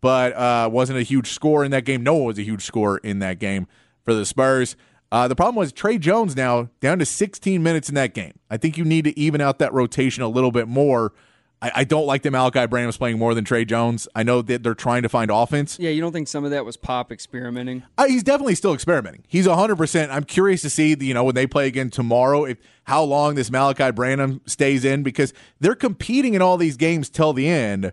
[0.00, 2.02] but uh, wasn't a huge score in that game.
[2.02, 3.66] No one was a huge score in that game
[4.04, 4.76] for the Spurs.
[5.12, 8.32] Uh, the problem was Tre Jones now down to 16 minutes in that game.
[8.48, 11.12] I think you need to even out that rotation a little bit more.
[11.60, 14.08] I, I don't like that Malaki Branham's playing more than Tre Jones.
[14.14, 15.78] I know that they're trying to find offense.
[15.78, 17.82] Yeah, you don't think some of that was Pop experimenting?
[17.98, 19.22] Uh, he's definitely still experimenting.
[19.28, 20.08] He's 100%.
[20.10, 23.50] I'm curious to see, you know, when they play again tomorrow, if how long this
[23.50, 27.92] Malachi Branham stays in because they're competing in all these games till the end.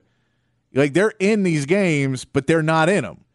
[0.74, 3.26] Like they're in these games, but they're not in them.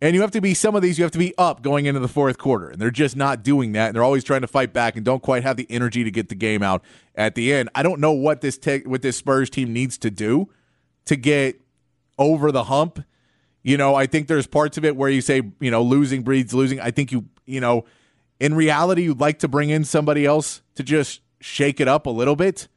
[0.00, 1.98] And you have to be some of these you have to be up going into
[1.98, 3.88] the fourth quarter, and they're just not doing that.
[3.88, 6.28] And they're always trying to fight back and don't quite have the energy to get
[6.28, 6.84] the game out
[7.16, 7.68] at the end.
[7.74, 10.48] I don't know what this te- what this Spurs team needs to do
[11.06, 11.60] to get
[12.16, 13.02] over the hump.
[13.64, 16.54] You know, I think there's parts of it where you say, you know, losing breeds
[16.54, 16.80] losing.
[16.80, 17.84] I think you, you know,
[18.38, 22.10] in reality, you'd like to bring in somebody else to just shake it up a
[22.10, 22.68] little bit,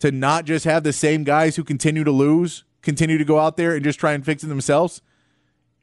[0.00, 3.56] to not just have the same guys who continue to lose, continue to go out
[3.56, 5.00] there and just try and fix it themselves.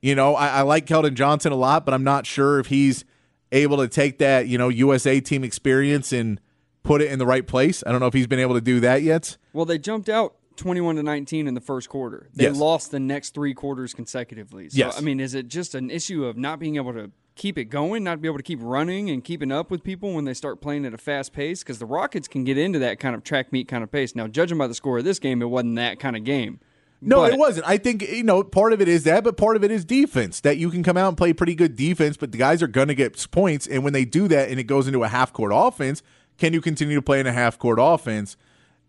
[0.06, 3.06] You know, I, I like Keldon Johnson a lot, but I'm not sure if he's
[3.52, 6.40] able to take that, you know, USA team experience and
[6.84, 7.84] put it in the right place.
[7.88, 9.38] I don't know if he's been able to do that yet.
[9.52, 12.30] Well, they jumped out 21 to 19 in the first quarter.
[12.36, 12.56] They Yes.
[12.56, 14.70] lost the next three quarters consecutively.
[14.70, 14.96] So, Yes.
[14.96, 18.04] I mean, is it just an issue of not being able to keep it going,
[18.04, 20.86] not be able to keep running and keeping up with people when they start playing
[20.86, 21.64] at a fast pace?
[21.64, 24.14] Because the Rockets can get into that kind of track meet kind of pace.
[24.16, 26.60] Now, judging by the score of this game, it wasn't that kind of game.
[27.06, 27.68] No, But- it wasn't.
[27.68, 30.40] I think you know part of it is that, but part of it is defense.
[30.42, 32.88] That you can come out and play pretty good defense, but the guys are going
[32.88, 35.52] to get points, and when they do that, and it goes into a half court
[35.54, 36.02] offense,
[36.38, 38.36] can you continue to play in a half court offense?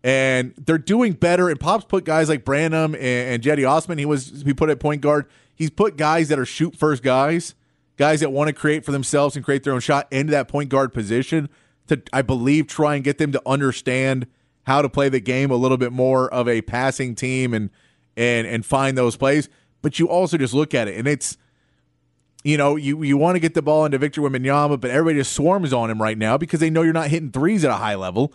[0.03, 1.49] And they're doing better.
[1.49, 3.97] And Pop's put guys like Branham and, and Cedi Osman.
[3.97, 5.25] He was he put at point guard.
[5.55, 7.55] He's put guys that are shoot first guys,
[7.97, 10.69] guys that want to create for themselves and create their own shot into that point
[10.69, 11.49] guard position
[11.87, 14.27] to, I believe, try and get them to understand
[14.63, 17.69] how to play the game a little bit more of a passing team and
[18.17, 19.47] and and find those plays.
[19.81, 21.37] But you also just look at it, and it's
[22.43, 25.33] you know you you want to get the ball into Victor Wembanyama, but everybody just
[25.33, 27.95] swarms on him right now because they know you're not hitting threes at a high
[27.95, 28.33] level.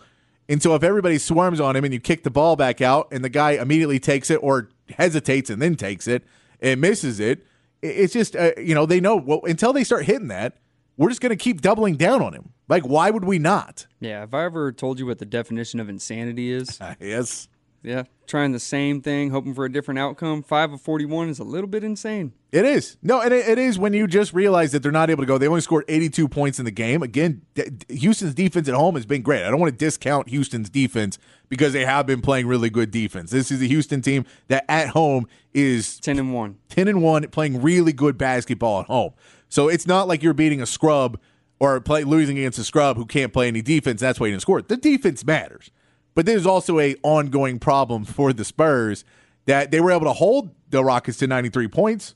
[0.49, 3.23] And so if everybody swarms on him and you kick the ball back out, and
[3.23, 6.23] the guy immediately takes it or hesitates and then takes it
[6.59, 7.45] and misses it,
[7.81, 10.57] it- it's just uh, you know they know well until they start hitting that,
[10.97, 12.49] we're just going to keep doubling down on him.
[12.67, 13.87] Like why would we not?
[13.99, 17.47] Yeah, have I ever told you what the definition of insanity is, yes.
[17.83, 21.43] Yeah, trying the same thing, hoping for a different outcome, 5 of 41 is a
[21.43, 22.31] little bit insane.
[22.53, 22.97] It is.
[23.03, 25.37] No, and it, it is when you just realize that they're not able to go.
[25.37, 27.03] They only scored 82 points in the game.
[27.03, 29.43] Again, d- Houston's defense at home has been great.
[29.43, 31.19] I don't want to discount Houston's defense
[31.49, 33.31] because they have been playing really good defense.
[33.31, 36.57] This is a Houston team that at home is 10 and 1.
[36.69, 39.11] 10 and 1 playing really good basketball at home.
[39.49, 41.19] So it's not like you're beating a scrub
[41.59, 43.99] or play, losing against a scrub who can't play any defense.
[43.99, 44.61] That's why you didn't score.
[44.61, 45.69] The defense matters.
[46.15, 49.03] But there's also a ongoing problem for the Spurs
[49.45, 52.15] that they were able to hold the Rockets to 93 points.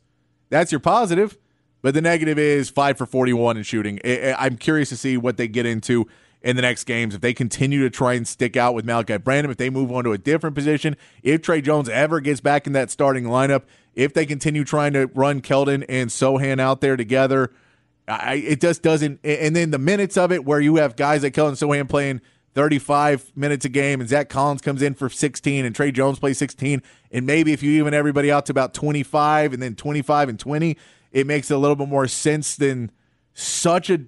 [0.50, 1.38] That's your positive.
[1.82, 4.00] But the negative is 5 for 41 in shooting.
[4.04, 6.08] I'm curious to see what they get into
[6.42, 7.14] in the next games.
[7.14, 10.04] If they continue to try and stick out with Malaki Branham, if they move on
[10.06, 13.64] to a different position, if Tre Jones ever gets back in that starting lineup,
[13.96, 17.52] if they continue trying to run Keldon and Sochan out there together,
[18.08, 19.20] I, it just doesn't.
[19.24, 22.22] And then the minutes of it where you have guys like Keldon Sochan playing
[22.58, 26.40] 35 minutes a game and Zach Collins comes in for 16 and Tre Jones plays
[26.40, 26.82] 16,
[27.12, 30.76] and maybe if you even everybody out to about 25 and then 25 and 20,
[31.12, 32.92] it makes a little bit more sense than
[33.36, 34.00] such a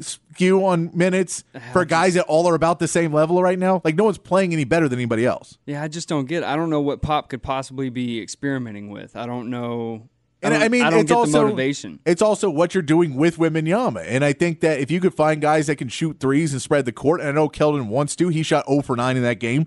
[0.00, 3.82] skew on minutes for guys that all are about the same level right now.
[3.84, 5.58] Like no one's playing any better than anybody else.
[5.66, 6.42] Yeah, I just don't get.
[6.42, 6.46] It.
[6.46, 9.14] I don't know what Pop could possibly be experimenting with.
[9.14, 10.08] I don't know.
[10.44, 11.98] I, And don't, I mean, I it's also motivation.
[12.04, 15.40] It's also what you're doing with Wembanyama, and I think that if you could find
[15.40, 18.28] guys that can shoot threes and spread the court, and I know Keldon wants to.
[18.28, 19.66] He shot 0 for 9 in that game.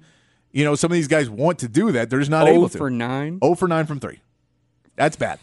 [0.51, 2.09] You know, some of these guys want to do that.
[2.09, 2.77] They're just not Oh able to.
[2.77, 3.39] for nine.
[3.43, 4.19] 0 for 9 from 3.
[4.95, 5.39] That's bad.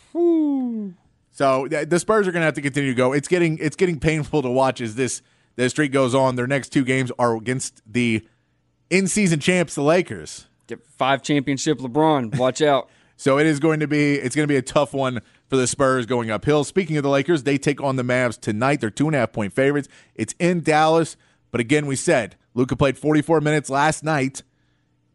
[1.30, 3.12] So the Spurs are going to have to continue to go.
[3.12, 5.20] It's getting it's getting painful to watch as this
[5.56, 6.36] this streak goes on.
[6.36, 8.26] Their next two games are against the
[8.90, 10.46] in-season champs, the Lakers.
[10.66, 12.36] Get five championship LeBron.
[12.38, 12.88] Watch out.
[13.16, 15.66] So it is going to be it's going to be a tough one for the
[15.66, 16.64] Spurs going uphill.
[16.64, 18.80] Speaking of the Lakers, they take on the Mavs tonight.
[18.80, 19.88] They're two and a half point favorites.
[20.14, 21.16] It's in Dallas,
[21.50, 24.42] but again, we said Luka played 44 minutes last night,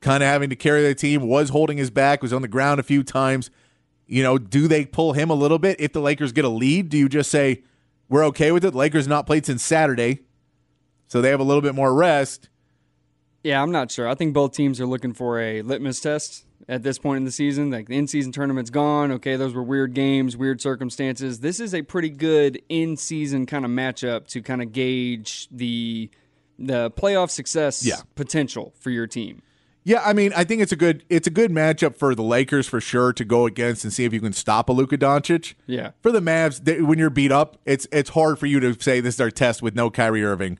[0.01, 1.27] kind of having to carry the team.
[1.27, 2.21] Was holding his back.
[2.21, 3.51] Was on the ground a few times.
[4.07, 6.89] You know, do they pull him a little bit if the Lakers get a lead?
[6.89, 7.63] Do you just say
[8.07, 8.73] we're okay with it?
[8.73, 10.21] Lakers not played since Saturday,
[11.07, 12.49] so they have a little bit more rest.
[13.43, 14.07] Yeah, I'm not sure.
[14.07, 17.31] I think both teams are looking for a litmus test at this point in the
[17.31, 17.71] season.
[17.71, 19.11] Like the in-season tournament's gone.
[19.13, 21.41] Okay, those were weird games, weird circumstances.
[21.41, 26.09] This is a pretty good in-season kind of matchup to kind of gauge the
[26.61, 27.95] the playoff success Yeah.
[28.15, 29.41] potential for your team.
[29.85, 32.67] Yeah, I mean, I think it's a good it's a good matchup for the Lakers
[32.67, 35.55] for sure to go against and see if you can stop a Luka Doncic.
[35.65, 35.91] Yeah.
[36.01, 38.99] For the Mavs, they, when you're beat up, it's it's hard for you to say
[38.99, 40.59] this is our test with no Kyrie Irving,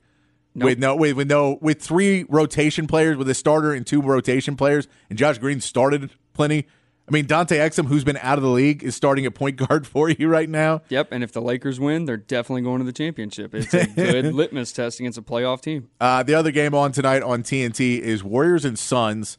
[0.54, 4.56] with no with, with no with three rotation players, with a starter and two rotation
[4.56, 6.66] players, and Josh Green started plenty.
[7.08, 9.84] I mean, Dante Exum, who's been out of the league, is starting at point guard
[9.84, 10.82] for you right now.
[10.90, 13.52] Yep, and if the Lakers win, they're definitely going to the championship.
[13.52, 15.88] It's a good litmus test against a playoff team.
[16.00, 19.38] Uh, the other game on tonight on TNT is Warriors and Suns.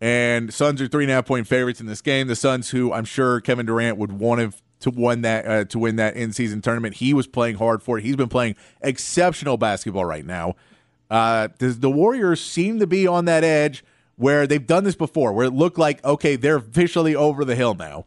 [0.00, 2.26] And Suns are three and a half point favorites in this game.
[2.26, 5.78] The Suns, who I'm sure Kevin Durant would want to to win that uh, to
[5.78, 6.96] win that in season tournament.
[6.96, 8.04] He was playing hard for it.
[8.04, 10.56] He's been playing exceptional basketball right now.
[11.10, 13.82] Uh, the, the Warriors seem to be on that edge
[14.16, 17.74] where they've done this before, where it looked like okay, they're officially over the hill
[17.74, 18.04] now.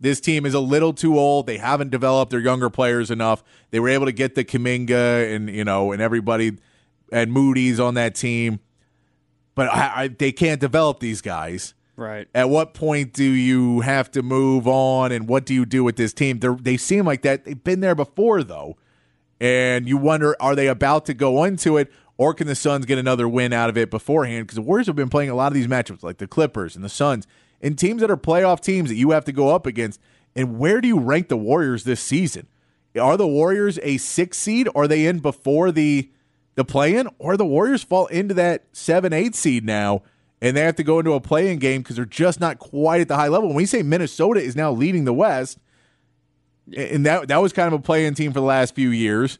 [0.00, 1.46] This team is a little too old.
[1.46, 3.42] They haven't developed their younger players enough.
[3.70, 6.58] They were able to get the Kuminga and you know and everybody
[7.12, 8.58] and Moody's on that team,
[9.54, 11.74] but I, I, they can't develop these guys.
[11.98, 12.28] Right.
[12.32, 15.96] At what point do you have to move on, and what do you do with
[15.96, 16.38] this team?
[16.38, 17.44] They're, they seem like that.
[17.44, 18.76] They've been there before, though,
[19.40, 22.98] and you wonder: Are they about to go into it, or can the Suns get
[22.98, 24.46] another win out of it beforehand?
[24.46, 26.84] Because the Warriors have been playing a lot of these matchups, like the Clippers and
[26.84, 27.26] the Suns,
[27.60, 30.00] and teams that are playoff teams that you have to go up against.
[30.36, 32.46] And where do you rank the Warriors this season?
[32.96, 34.68] Are the Warriors a six seed?
[34.72, 36.12] Are they in before the
[36.54, 40.02] the play-in, or the Warriors fall into that seven, eight seed now?
[40.40, 43.08] And they have to go into a play-in game because they're just not quite at
[43.08, 43.48] the high level.
[43.48, 45.58] When we say Minnesota is now leading the West,
[46.76, 49.38] and that that was kind of a play-in team for the last few years.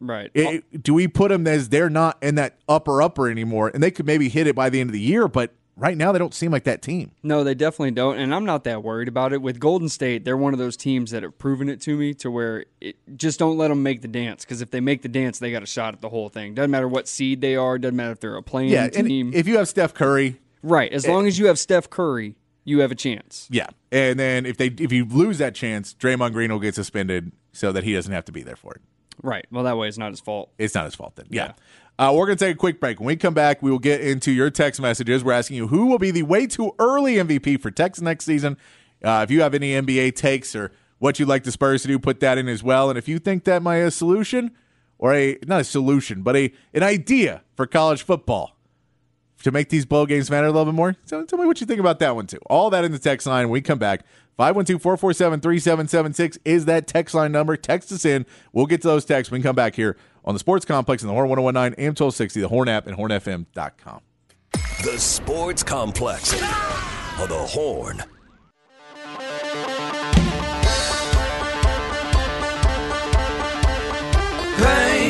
[0.00, 0.30] Right.
[0.32, 3.90] It, do we put them as they're not in that upper upper anymore, and they
[3.90, 6.34] could maybe hit it by the end of the year, but right now they don't
[6.34, 7.10] seem like that team.
[7.22, 9.42] No, they definitely don't, and I'm not that worried about it.
[9.42, 12.30] With Golden State, they're one of those teams that have proven it to me to
[12.30, 15.38] where it, just don't let them make the dance because if they make the dance,
[15.38, 16.54] they got a shot at the whole thing.
[16.54, 17.78] Doesn't matter what seed they are.
[17.78, 19.32] Doesn't matter if they're a play-in Yeah, team.
[19.34, 20.92] if you have Steph Curry, right.
[20.92, 23.48] As eh, long as you have Steph Curry, you have a chance.
[23.50, 27.32] yeah, and then if they if you lose that chance, Draymond Green will get suspended
[27.52, 28.82] so that he doesn't have to be there for it.
[29.22, 29.44] Right.
[29.50, 30.50] Well, that way it's not his fault.
[30.56, 31.26] It's not his fault then.
[31.30, 31.52] Yeah.
[32.00, 32.98] Uh, we're going to take a quick break.
[32.98, 35.22] When we come back, we will get into your text messages.
[35.22, 38.56] We're asking you who will be the way too early MVP for Texas next season.
[39.04, 41.98] Uh, if you have any NBA takes or what you'd like the Spurs to do,
[41.98, 42.88] put that in as well.
[42.88, 44.52] And if you think that a solution
[44.98, 48.56] or a not a solution, but a an idea for college football
[49.42, 51.66] to make these bowl games matter a little bit more, tell, tell me what you
[51.66, 52.40] think about that one too.
[52.46, 53.48] All that in the text line.
[53.48, 54.06] When we come back.
[54.38, 57.58] 512-447-3776 is that text line number.
[57.58, 58.24] Text us in.
[58.54, 59.98] We'll get to those texts when we come back here
[60.30, 64.00] on the Sports Complex in the Horn 1019 AM 1260, the Horn app, and hornfm.com.
[64.84, 66.32] The Sports Complex.
[67.18, 68.04] On the Horn.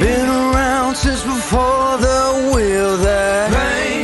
[0.00, 3.52] Been around since before the wheel that.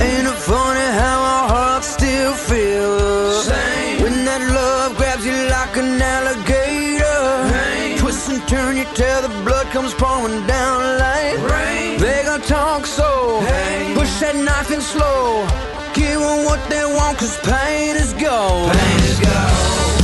[0.03, 2.99] Ain't it funny how our hearts still feel?
[2.99, 4.03] The same.
[4.03, 7.99] When that love grabs you like an alligator.
[7.99, 9.26] Twist and turn you till the blood
[9.77, 13.41] comes pouring down like rain They gonna talk so
[13.95, 15.47] Push that knife in slow
[15.93, 20.01] Give them what they want cause pain is gold Pain is gold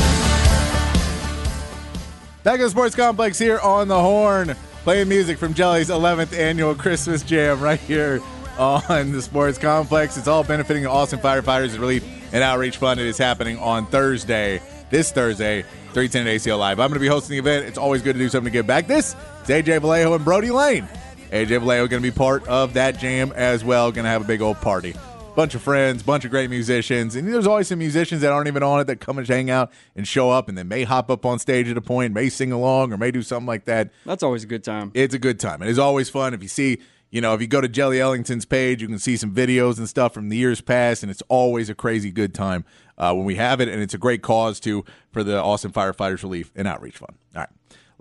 [2.42, 6.74] Back at the Sports Complex here on the Horn, playing music from Jelly's 11th annual
[6.74, 8.20] Christmas Jam right here
[8.58, 10.18] on the Sports Complex.
[10.18, 12.04] It's all benefiting the Austin Firefighters Relief
[12.34, 13.00] and Outreach Fund.
[13.00, 14.60] It is happening on Thursday,
[14.90, 15.62] this Thursday,
[15.92, 16.80] 310 at ACL Live.
[16.80, 17.66] I'm going to be hosting the event.
[17.66, 18.88] It's always good to do something to give back.
[18.88, 20.88] This is AJ Vallejo and Brody Lane.
[21.30, 23.90] AJ Vallejo going to be part of that jam as well.
[23.90, 24.94] Going to have a big old party.
[25.34, 28.62] Bunch of friends, bunch of great musicians, and there's always some musicians that aren't even
[28.62, 31.24] on it that come and hang out and show up, and then may hop up
[31.24, 33.90] on stage at a point, may sing along, or may do something like that.
[34.04, 34.90] That's always a good time.
[34.92, 35.62] It's a good time.
[35.62, 36.34] It is always fun.
[36.34, 39.16] If you see, you know, if you go to Jelly Ellington's page, you can see
[39.16, 42.66] some videos and stuff from the years past, and it's always a crazy good time
[42.98, 46.22] uh, when we have it, and it's a great cause too for the Austin Firefighters
[46.22, 47.16] Relief and Outreach Fund.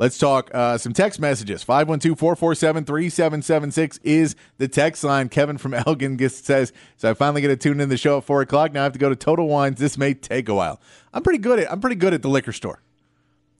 [0.02, 1.62] Let's talk uh, some text messages.
[1.62, 5.30] 512 447 3776 is the text line.
[5.30, 8.24] Kevin from Elgin gets, says, So I finally get to tune in the show at
[8.24, 8.74] 4 o'clock.
[8.74, 9.78] Now I have to go to Total Wines.
[9.80, 10.82] This may take a while.
[11.14, 12.82] I'm pretty good at I'm pretty good at the liquor store.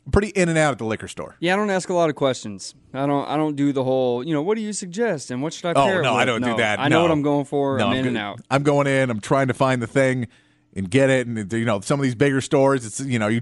[0.08, 1.36] I'm pretty in and out at the liquor store.
[1.40, 2.74] Yeah, I don't ask a lot of questions.
[2.92, 3.28] I don't.
[3.28, 4.24] I don't do the whole.
[4.26, 6.00] You know, what do you suggest and what should I Oh, pair?
[6.00, 6.80] it no, I don't do that.
[6.80, 7.02] I know No.
[7.04, 7.78] what I'm going for.
[7.78, 8.42] No, I'm in go- and out.
[8.50, 9.12] I'm going in.
[9.12, 10.28] I'm trying to find the thing
[10.76, 11.28] and get it.
[11.28, 13.42] And you know, some of these bigger stores, it's you know, you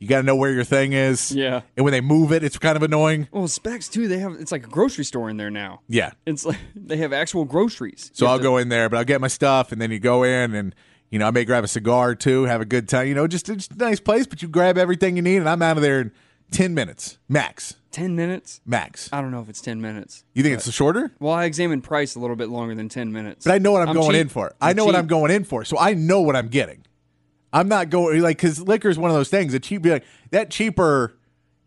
[0.00, 1.30] you got to know where your thing is.
[1.30, 1.60] Yeah.
[1.76, 3.28] And when they move it, it's kind of annoying.
[3.30, 4.08] Well, Spec's too.
[4.08, 4.32] They have.
[4.32, 5.82] It's like a grocery store in there now.
[5.88, 6.12] Yeah.
[6.26, 8.10] It's like they have actual groceries.
[8.14, 10.22] So I'll to- go in there, but I'll get my stuff, and then you go
[10.24, 10.74] in, and
[11.10, 13.06] you know, I may grab a cigar too, have a good time.
[13.08, 15.60] You know, just just a nice place, but you grab everything you need, and I'm
[15.60, 16.12] out of there in
[16.50, 17.76] 10 minutes max.
[17.92, 18.60] 10 minutes?
[18.64, 19.08] Max.
[19.12, 20.24] I don't know if it's 10 minutes.
[20.32, 21.12] You think it's shorter?
[21.18, 23.44] Well, I examined price a little bit longer than 10 minutes.
[23.44, 24.20] But I know what I'm, going cheap.
[24.20, 24.54] in for.
[24.60, 25.64] I know what I'm going in for.
[25.64, 26.84] So I know what I'm getting.
[27.52, 30.50] I'm not going like because liquor is one of those things that cheap like that
[30.50, 31.16] cheaper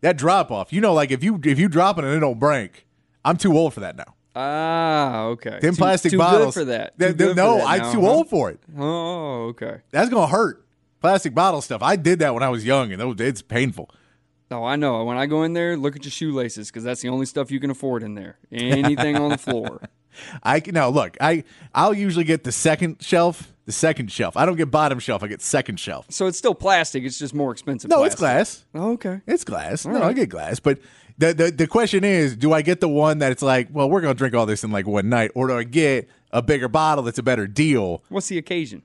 [0.00, 0.72] that drop off.
[0.72, 2.86] You know, like if you if you drop it and it don't break,
[3.24, 4.14] I'm too old for that now.
[4.36, 5.58] Ah, okay.
[5.60, 6.94] Them Too- plastic too bottles for that.
[6.98, 8.10] they- Too they- good for no, that I'm too huh?
[8.10, 8.58] old for it.
[8.76, 9.76] Oh, okay.
[9.92, 10.64] That's gonna hurt.
[11.00, 11.82] Plastic bottle stuff.
[11.82, 13.90] I did that when I was young, and it's painful.
[14.50, 15.04] Oh, I know.
[15.04, 17.60] When I go in there, look at your shoelaces because that's the only stuff you
[17.60, 18.38] can afford in there.
[18.50, 19.80] Anything on the floor.
[20.42, 21.16] I can now look.
[21.20, 21.44] I
[21.74, 23.50] I'll usually get the second shelf.
[23.66, 24.36] The second shelf.
[24.36, 25.22] I don't get bottom shelf.
[25.22, 26.04] I get second shelf.
[26.10, 27.02] So it's still plastic.
[27.04, 27.88] It's just more expensive.
[27.90, 28.62] No, it's glass.
[28.74, 29.22] Oh, okay.
[29.26, 29.86] It's glass.
[29.86, 30.02] no, right.
[30.02, 30.60] I get glass.
[30.60, 30.80] But
[31.16, 34.02] the, the the question is, do I get the one that it's like, well, we're
[34.02, 37.04] gonna drink all this in like one night, or do I get a bigger bottle
[37.04, 38.02] that's a better deal?
[38.10, 38.82] What's the occasion?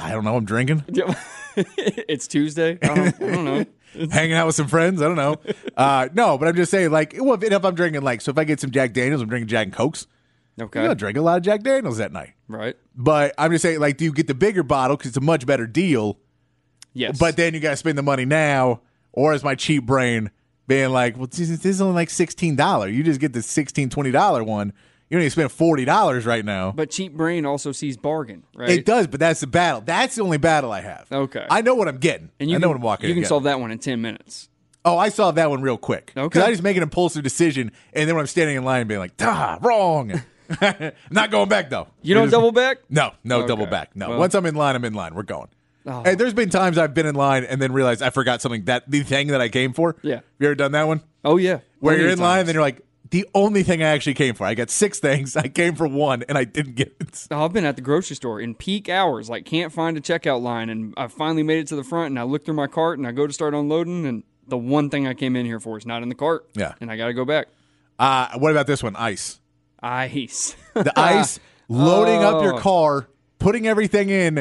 [0.00, 0.36] I don't know.
[0.36, 0.84] I'm drinking,
[1.56, 2.78] it's Tuesday.
[2.82, 3.66] I don't, I don't know.
[4.10, 5.02] hanging out with some friends.
[5.02, 5.36] I don't know.
[5.76, 8.38] Uh, no, but I'm just saying, like, well, if, if I'm drinking, like, so if
[8.38, 10.06] I get some Jack Daniels, I'm drinking Jack and Cokes.
[10.60, 10.80] Okay.
[10.80, 12.34] I'm gonna drink a lot of Jack Daniels that night.
[12.46, 12.76] Right.
[12.94, 15.46] But I'm just saying, like, do you get the bigger bottle because it's a much
[15.46, 16.18] better deal?
[16.92, 17.18] Yes.
[17.18, 18.82] But then you got to spend the money now,
[19.12, 20.30] or is my cheap brain
[20.66, 22.88] being like, well, this is only like sixteen dollar.
[22.88, 24.72] You just get the $16, $20 one.
[25.12, 26.72] You to spend forty dollars right now.
[26.72, 28.70] But cheap brain also sees bargain, right?
[28.70, 29.82] It does, but that's the battle.
[29.82, 31.06] That's the only battle I have.
[31.12, 31.46] Okay.
[31.50, 32.30] I know what I'm getting.
[32.40, 33.08] And you I know can, what I'm walking.
[33.10, 34.48] You can solve that one in ten minutes.
[34.84, 36.12] Oh, I solved that one real quick.
[36.16, 36.26] Okay.
[36.26, 39.00] Because I just make an impulsive decision, and then when I'm standing in line, being
[39.00, 40.22] like, "Ah, wrong."
[41.10, 41.88] Not going back though.
[42.02, 42.78] You don't just- double back?
[42.88, 43.48] No, no Okay.
[43.48, 43.94] double back.
[43.94, 44.08] No.
[44.10, 45.14] Well- Once I'm in line, I'm in line.
[45.14, 45.48] We're going.
[45.86, 46.02] Oh.
[46.06, 48.90] And there's been times I've been in line and then realized I forgot something that
[48.90, 49.96] the thing that I came for.
[50.02, 50.16] Yeah.
[50.16, 51.02] Have you ever done that one?
[51.24, 51.58] Oh yeah.
[51.80, 52.80] Where Plenty you're in line, and then you're like,
[53.12, 54.44] the only thing I actually came for.
[54.44, 55.36] I got six things.
[55.36, 57.28] I came for one, and I didn't get it.
[57.30, 60.42] Oh, I've been at the grocery store in peak hours, like can't find a checkout
[60.42, 62.98] line, and I finally made it to the front, and I look through my cart,
[62.98, 65.78] and I go to start unloading, and the one thing I came in here for
[65.78, 66.48] is not in the cart.
[66.54, 66.74] Yeah.
[66.80, 67.46] and I got to go back.
[67.98, 68.96] Uh, what about this one?
[68.96, 69.38] Ice.
[69.82, 70.56] Ice.
[70.74, 71.38] The ice
[71.68, 72.58] loading up your Oh.
[72.58, 73.08] car,
[73.38, 74.38] putting everything in,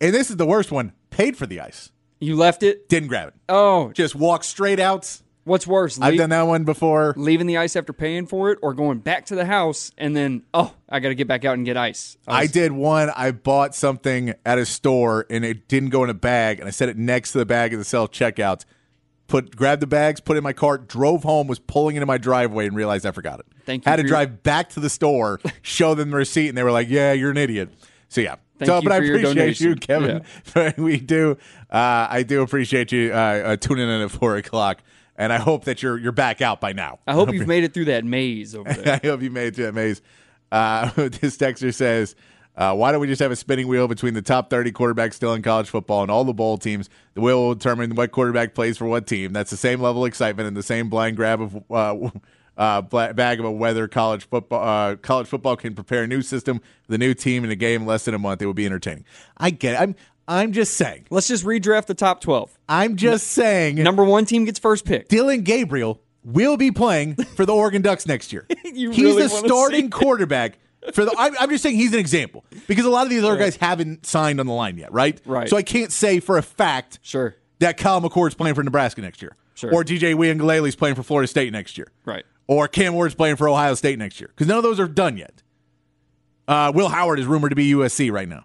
[0.00, 0.92] and this is the worst one.
[1.10, 1.90] Paid for the ice.
[2.20, 2.88] you left it.
[2.88, 3.34] Didn't grab it.
[3.48, 5.20] Oh, Just walk straight out.
[5.44, 6.00] What's worse?
[6.00, 7.14] I've done that one before.
[7.16, 10.42] Leaving the ice after paying for it, or going back to the house and then
[10.54, 12.16] oh, I got to get back out and get ice.
[12.26, 13.10] I was- did one.
[13.16, 16.70] I bought something at a store and it didn't go in a bag, and I
[16.70, 18.64] set it next to the bag of the self checkout.
[19.26, 22.18] Put grabbed the bags, put it in my cart, drove home, was pulling into my
[22.18, 23.46] driveway, and realized I forgot it.
[23.64, 26.48] Thank you Had to for your- drive back to the store, show them the receipt,
[26.48, 27.72] and they were like, "Yeah, you're an idiot."
[28.08, 28.36] So yeah.
[28.58, 29.78] Thank so, you but I appreciate you, donation.
[29.78, 30.74] Kevin.
[30.84, 31.38] we do.
[31.70, 34.82] Uh, I do appreciate you uh, uh, tuning in at four o'clock,
[35.20, 36.98] and I hope that you're you're back out by now.
[37.06, 39.00] I hope you've made it through that maze over there.
[39.04, 40.00] I hope you made it through that maze.
[40.50, 42.16] Uh, this texter says,
[42.56, 45.34] uh, "Why don't we just have a spinning wheel between the top 30 quarterbacks still
[45.34, 46.88] in college football and all the bowl teams?
[47.12, 49.34] The wheel will determine what quarterback plays for what team.
[49.34, 52.10] That's the same level of excitement and the same blind grab of uh,
[52.56, 52.80] uh,
[53.12, 56.96] bag of a whether college football uh, college football can prepare a new system the
[56.96, 58.40] new team in a game in less than a month.
[58.40, 59.04] It will be entertaining.
[59.36, 59.80] I get it.
[59.82, 59.94] I'm
[60.30, 61.06] I'm just saying.
[61.10, 62.56] Let's just redraft the top 12.
[62.68, 63.74] I'm just saying.
[63.76, 65.08] Number one team gets first pick.
[65.08, 68.46] Dillon Gabriel will be playing for the Oregon Ducks next year.
[68.72, 70.56] You he's really the starting quarterback
[70.92, 71.12] for the.
[71.18, 74.06] I'm, I'm just saying he's an example because a lot of these other guys haven't
[74.06, 75.20] signed on the line yet, right?
[75.26, 75.48] Right.
[75.48, 77.34] So I can't say for a fact Sure.
[77.58, 79.74] that Kyle McCord's playing for Nebraska next year, Sure.
[79.74, 82.24] or DJ Uiagalelei's playing for Florida State next year, Right.
[82.46, 85.16] or Cam Ward's playing for Ohio State next year because none of those are done
[85.16, 85.42] yet.
[86.46, 88.44] Uh, Will Howard is rumored to be USC right now.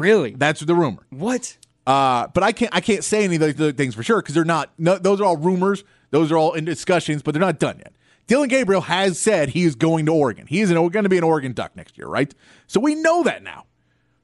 [0.00, 0.32] Really?
[0.32, 1.06] That's the rumor.
[1.10, 1.56] What?
[1.86, 4.44] Uh, but I can't I can't say any of those things for sure because they're
[4.44, 4.72] not.
[4.78, 5.84] No, those are all rumors.
[6.10, 7.92] Those are all in discussions, but they're not done yet.
[8.26, 10.46] Dillon Gabriel has said he is going to Oregon.
[10.46, 12.32] He is going to be an Oregon Duck next year, right?
[12.66, 13.66] So we know that now.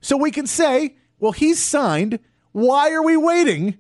[0.01, 2.19] So we can say, well, he's signed.
[2.53, 3.77] Why are we waiting?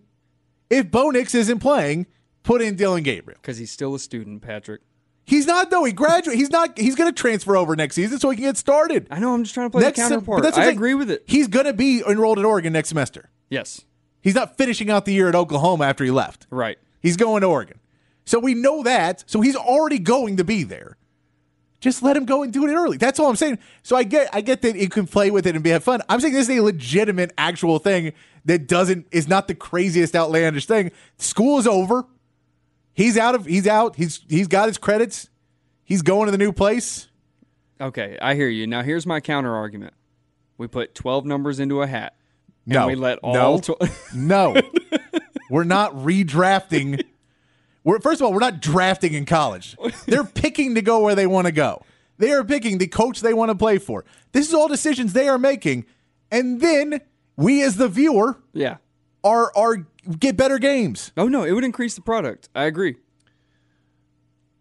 [0.68, 2.06] If Bo Nix isn't playing,
[2.42, 3.38] put in Dillon Gabriel.
[3.40, 4.82] Because he's still a student, Patrick.
[5.30, 5.84] He's not though.
[5.84, 6.40] He graduated.
[6.40, 6.76] He's not.
[6.76, 9.06] He's going to transfer over next season so he can get started.
[9.12, 9.32] I know.
[9.32, 10.42] I'm just trying to play the sem- counterpart.
[10.42, 10.76] that's I saying.
[10.76, 11.22] agree with it.
[11.24, 13.30] He's going to be enrolled at Oregon next semester.
[13.48, 13.82] Yes.
[14.22, 16.48] He's not finishing out the year at Oklahoma after he left.
[16.50, 16.78] Right.
[16.98, 17.78] He's going to Oregon.
[18.24, 19.22] So we know that.
[19.28, 20.96] So he's already going to be there.
[21.78, 22.96] Just let him go and do it early.
[22.96, 23.60] That's all I'm saying.
[23.84, 26.02] So I get I get that you can play with it and be have fun.
[26.08, 28.14] I'm saying this is a legitimate actual thing
[28.46, 30.90] that doesn't is not the craziest outlandish thing.
[31.18, 32.04] School is over.
[33.00, 33.96] He's out of he's out.
[33.96, 35.30] He's he's got his credits.
[35.84, 37.08] He's going to the new place.
[37.80, 38.66] Okay, I hear you.
[38.66, 39.94] Now here's my counter argument.
[40.58, 42.14] We put 12 numbers into a hat.
[42.66, 42.86] And No.
[42.88, 43.58] we let all no.
[43.58, 44.54] tw- no.
[45.48, 47.02] We're not redrafting.
[47.84, 49.78] We're first of all, we're not drafting in college.
[50.04, 51.82] They're picking to go where they want to go.
[52.18, 54.04] They are picking the coach they want to play for.
[54.32, 55.86] This is all decisions they are making.
[56.30, 57.00] And then
[57.38, 58.76] we as the viewer Yeah.
[59.24, 59.86] are are
[60.18, 61.12] get better games.
[61.16, 62.48] Oh no, it would increase the product.
[62.54, 62.96] I agree.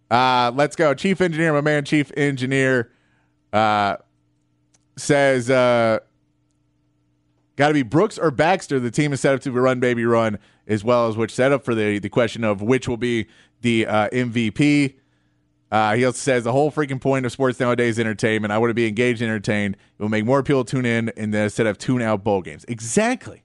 [0.10, 0.94] Uh, let's go.
[0.94, 2.92] Chief engineer, my man, chief engineer,
[3.54, 3.98] uh,
[4.98, 6.00] says, uh,
[7.56, 8.80] got to be Brooks or Baxter.
[8.80, 11.76] The team is set up to run, baby, run, as well as which setup for
[11.76, 13.28] the, the question of which will be
[13.62, 14.96] the uh, MVP.
[15.72, 18.52] Uh, he also says the whole freaking point of sports nowadays is entertainment.
[18.52, 19.76] I want to be engaged and entertained.
[19.76, 22.66] It will make more people tune in instead of tune out bowl games.
[22.68, 23.44] Exactly.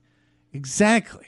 [0.51, 1.27] Exactly.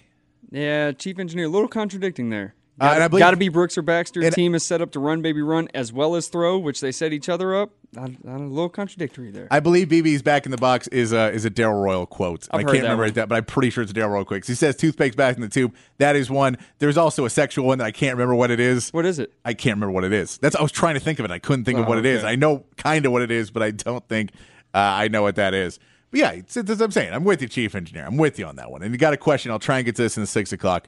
[0.51, 2.53] Yeah, chief engineer, a little contradicting there.
[2.79, 4.29] Uh, and I believe- Got to be Brooks or Baxter.
[4.29, 7.11] Team is set up to run, baby, run, as well as throw, which they set
[7.11, 7.71] each other up.
[7.93, 9.47] Not, not a little contradictory there.
[9.49, 12.47] I believe BB's back in the box is a is a Darrell Royal quote.
[12.51, 13.13] I can't remember one.
[13.13, 14.45] that, but I'm pretty sure it's a Darrell Royal quote.
[14.45, 15.73] He says toothpaste back in the tube.
[15.97, 16.57] That is one.
[16.77, 18.89] There's also a sexual one that I can't remember what it is.
[18.91, 19.33] what is it?
[19.43, 20.37] I can't remember what it is.
[20.37, 21.31] That's I was trying to think of it.
[21.31, 22.23] I couldn't think of Oh, what it is.
[22.23, 24.31] I know kind of what it is, but I don't think
[24.75, 25.79] uh, I know what that is.
[26.12, 28.05] But yeah, it's, it's, as I'm saying, I'm with you, Chief Engineer.
[28.05, 28.82] I'm with you on that one.
[28.82, 29.51] And you got a question?
[29.51, 30.88] I'll try and get to this in the six o'clock.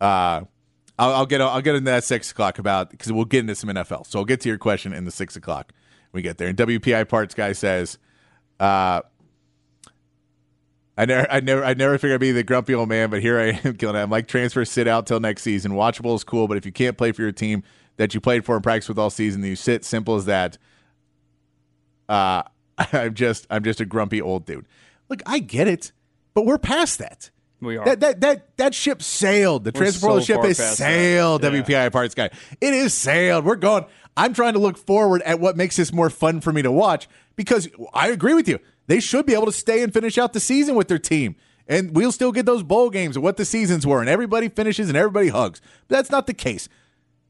[0.00, 0.42] Uh,
[0.98, 3.70] I'll, I'll get I'll get into that six o'clock about because we'll get into some
[3.70, 4.06] NFL.
[4.06, 5.72] So I'll get to your question in the six o'clock
[6.16, 6.48] we get there.
[6.48, 7.98] And WPI parts guy says,
[8.58, 9.02] uh,
[10.98, 13.38] I never, I never, I never figured I'd be the grumpy old man, but here
[13.38, 14.00] I am killing it.
[14.00, 15.72] I'm like, transfer, sit out till next season.
[15.72, 17.62] Watchable is cool, but if you can't play for your team
[17.98, 19.84] that you played for and practice with all season, you sit.
[19.84, 20.58] Simple as that.
[22.08, 22.42] Uh,
[22.92, 24.66] I'm just, I'm just a grumpy old dude.
[25.08, 25.92] Look, I get it,
[26.34, 27.30] but we're past that.
[27.60, 27.84] We are.
[27.84, 29.64] That that that that ship sailed.
[29.64, 31.42] The transfer so ship is sailed.
[31.42, 31.50] Yeah.
[31.50, 33.44] WPI parts guy, it is sailed.
[33.44, 33.86] We're going.
[34.16, 37.08] I'm trying to look forward at what makes this more fun for me to watch
[37.34, 38.58] because I agree with you.
[38.86, 41.94] They should be able to stay and finish out the season with their team, and
[41.94, 44.96] we'll still get those bowl games of what the seasons were, and everybody finishes and
[44.96, 45.60] everybody hugs.
[45.88, 46.68] But that's not the case.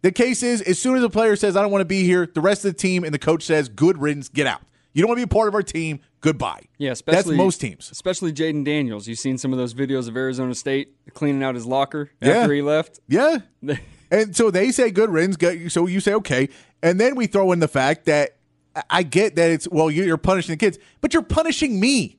[0.02, 2.26] The case is, as soon as a player says, I don't want to be here,
[2.32, 4.60] the rest of the team and the coach says, good riddance, get out.
[4.96, 6.62] You don't want to be a part of our team, goodbye.
[6.78, 7.90] Yeah, especially That's most teams.
[7.90, 9.06] Especially Jayden Daniels.
[9.06, 12.30] You've seen some of those videos of Arizona State cleaning out his locker Yeah.
[12.38, 13.00] after he left.
[13.06, 13.40] Yeah.
[14.10, 15.36] and so they say good riddance.
[15.74, 16.48] So you say, okay.
[16.82, 18.38] And then we throw in the fact that
[18.74, 22.16] I- I get that it's, well, you're punishing the kids, but you're punishing me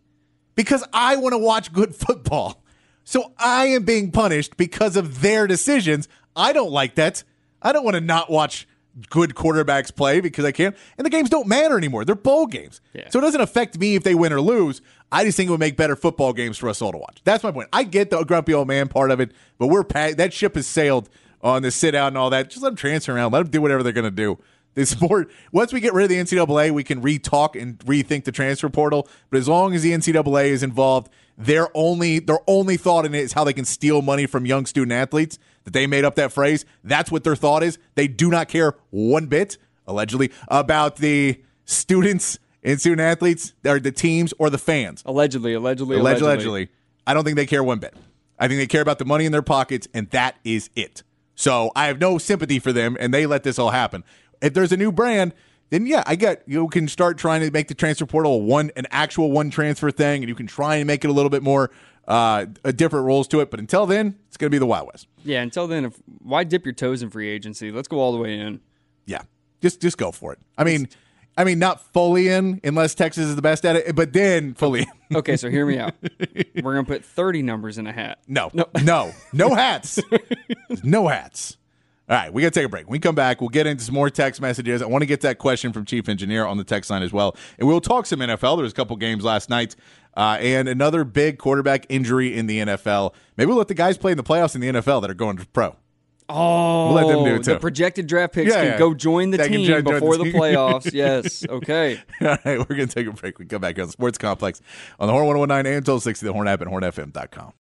[0.53, 2.63] because I want to watch good football.
[3.03, 6.07] So I am being punished because of their decisions.
[6.35, 7.23] I don't like that.
[7.59, 8.67] I don't want to not watch
[9.09, 10.75] good quarterbacks play because I can't.
[10.97, 12.05] And the games don't matter anymore.
[12.05, 12.81] They're bowl games.
[12.93, 13.09] Yeah.
[13.09, 14.81] So it doesn't affect me if they win or lose.
[15.11, 17.21] I just think it would make better football games for us all to watch.
[17.23, 17.69] That's my point.
[17.71, 20.67] I get the grumpy old man part of it, but we're pa- that ship has
[20.67, 21.09] sailed
[21.41, 22.49] on the sit out and all that.
[22.49, 23.31] Just let them transfer around.
[23.31, 24.37] Let them do whatever they're going to do.
[24.73, 25.31] The sport.
[25.51, 29.07] Once we get rid of the NCAA, we can re-talk and rethink the transfer portal.
[29.29, 33.21] But as long as the NCAA is involved, their only their only thought in it
[33.21, 35.37] is how they can steal money from young student athletes.
[35.67, 36.63] That they made up that phrase.
[36.81, 37.77] That's what their thought is.
[37.95, 43.91] They do not care one bit, allegedly, about the students and student athletes, or the
[43.91, 45.03] teams, or the fans.
[45.05, 46.69] Allegedly, allegedly, Allegedly, allegedly.
[47.05, 47.93] I don't think they care one bit.
[48.39, 51.03] I think they care about the money in their pockets, and that is it.
[51.35, 54.05] So I have no sympathy for them, and they let this all happen.
[54.41, 55.33] If there's a new brand,
[55.69, 58.85] then yeah, I get you can start trying to make the transfer portal one an
[58.89, 61.71] actual one transfer thing, and you can try and make it a little bit more
[62.07, 63.51] uh, a different rules to it.
[63.51, 65.07] But until then, it's going to be the Wild West.
[65.23, 67.71] Yeah, until then, if why dip your toes in free agency?
[67.71, 68.61] Let's go all the way in.
[69.05, 69.21] Yeah,
[69.61, 70.39] just just go for it.
[70.57, 70.87] I mean,
[71.37, 74.81] I mean, not fully in unless Texas is the best at it, but then fully.
[74.81, 74.87] in.
[75.15, 75.93] Okay, so hear me out.
[76.61, 78.19] We're gonna put thirty numbers in a hat.
[78.27, 79.99] No, no, no, no hats.
[80.83, 81.55] no hats.
[82.09, 82.85] All right, we got to take a break.
[82.87, 84.81] When we come back, we'll get into some more text messages.
[84.81, 87.35] I want to get that question from Chief Engineer on the text line as well.
[87.59, 88.55] And we'll talk some NFL.
[88.57, 89.75] There was a couple games last night
[90.15, 93.13] uh, and another big quarterback injury in the NFL.
[93.35, 95.35] Maybe we'll let the guys play in the playoffs in the NFL that are going
[95.37, 95.75] to pro.
[96.29, 97.59] Oh, We'll let them do it, the too.
[97.59, 98.77] projected draft picks Yeah, can yeah.
[98.79, 100.93] go join the They team join- join the before the playoffs.
[100.93, 101.45] yes.
[101.47, 101.97] Okay.
[102.21, 103.37] All right, we're going to take a break.
[103.39, 104.61] We come back on the Sports Complex
[104.99, 107.53] on the Horn 1019 and 1260, the Horn app, and hornfm.com.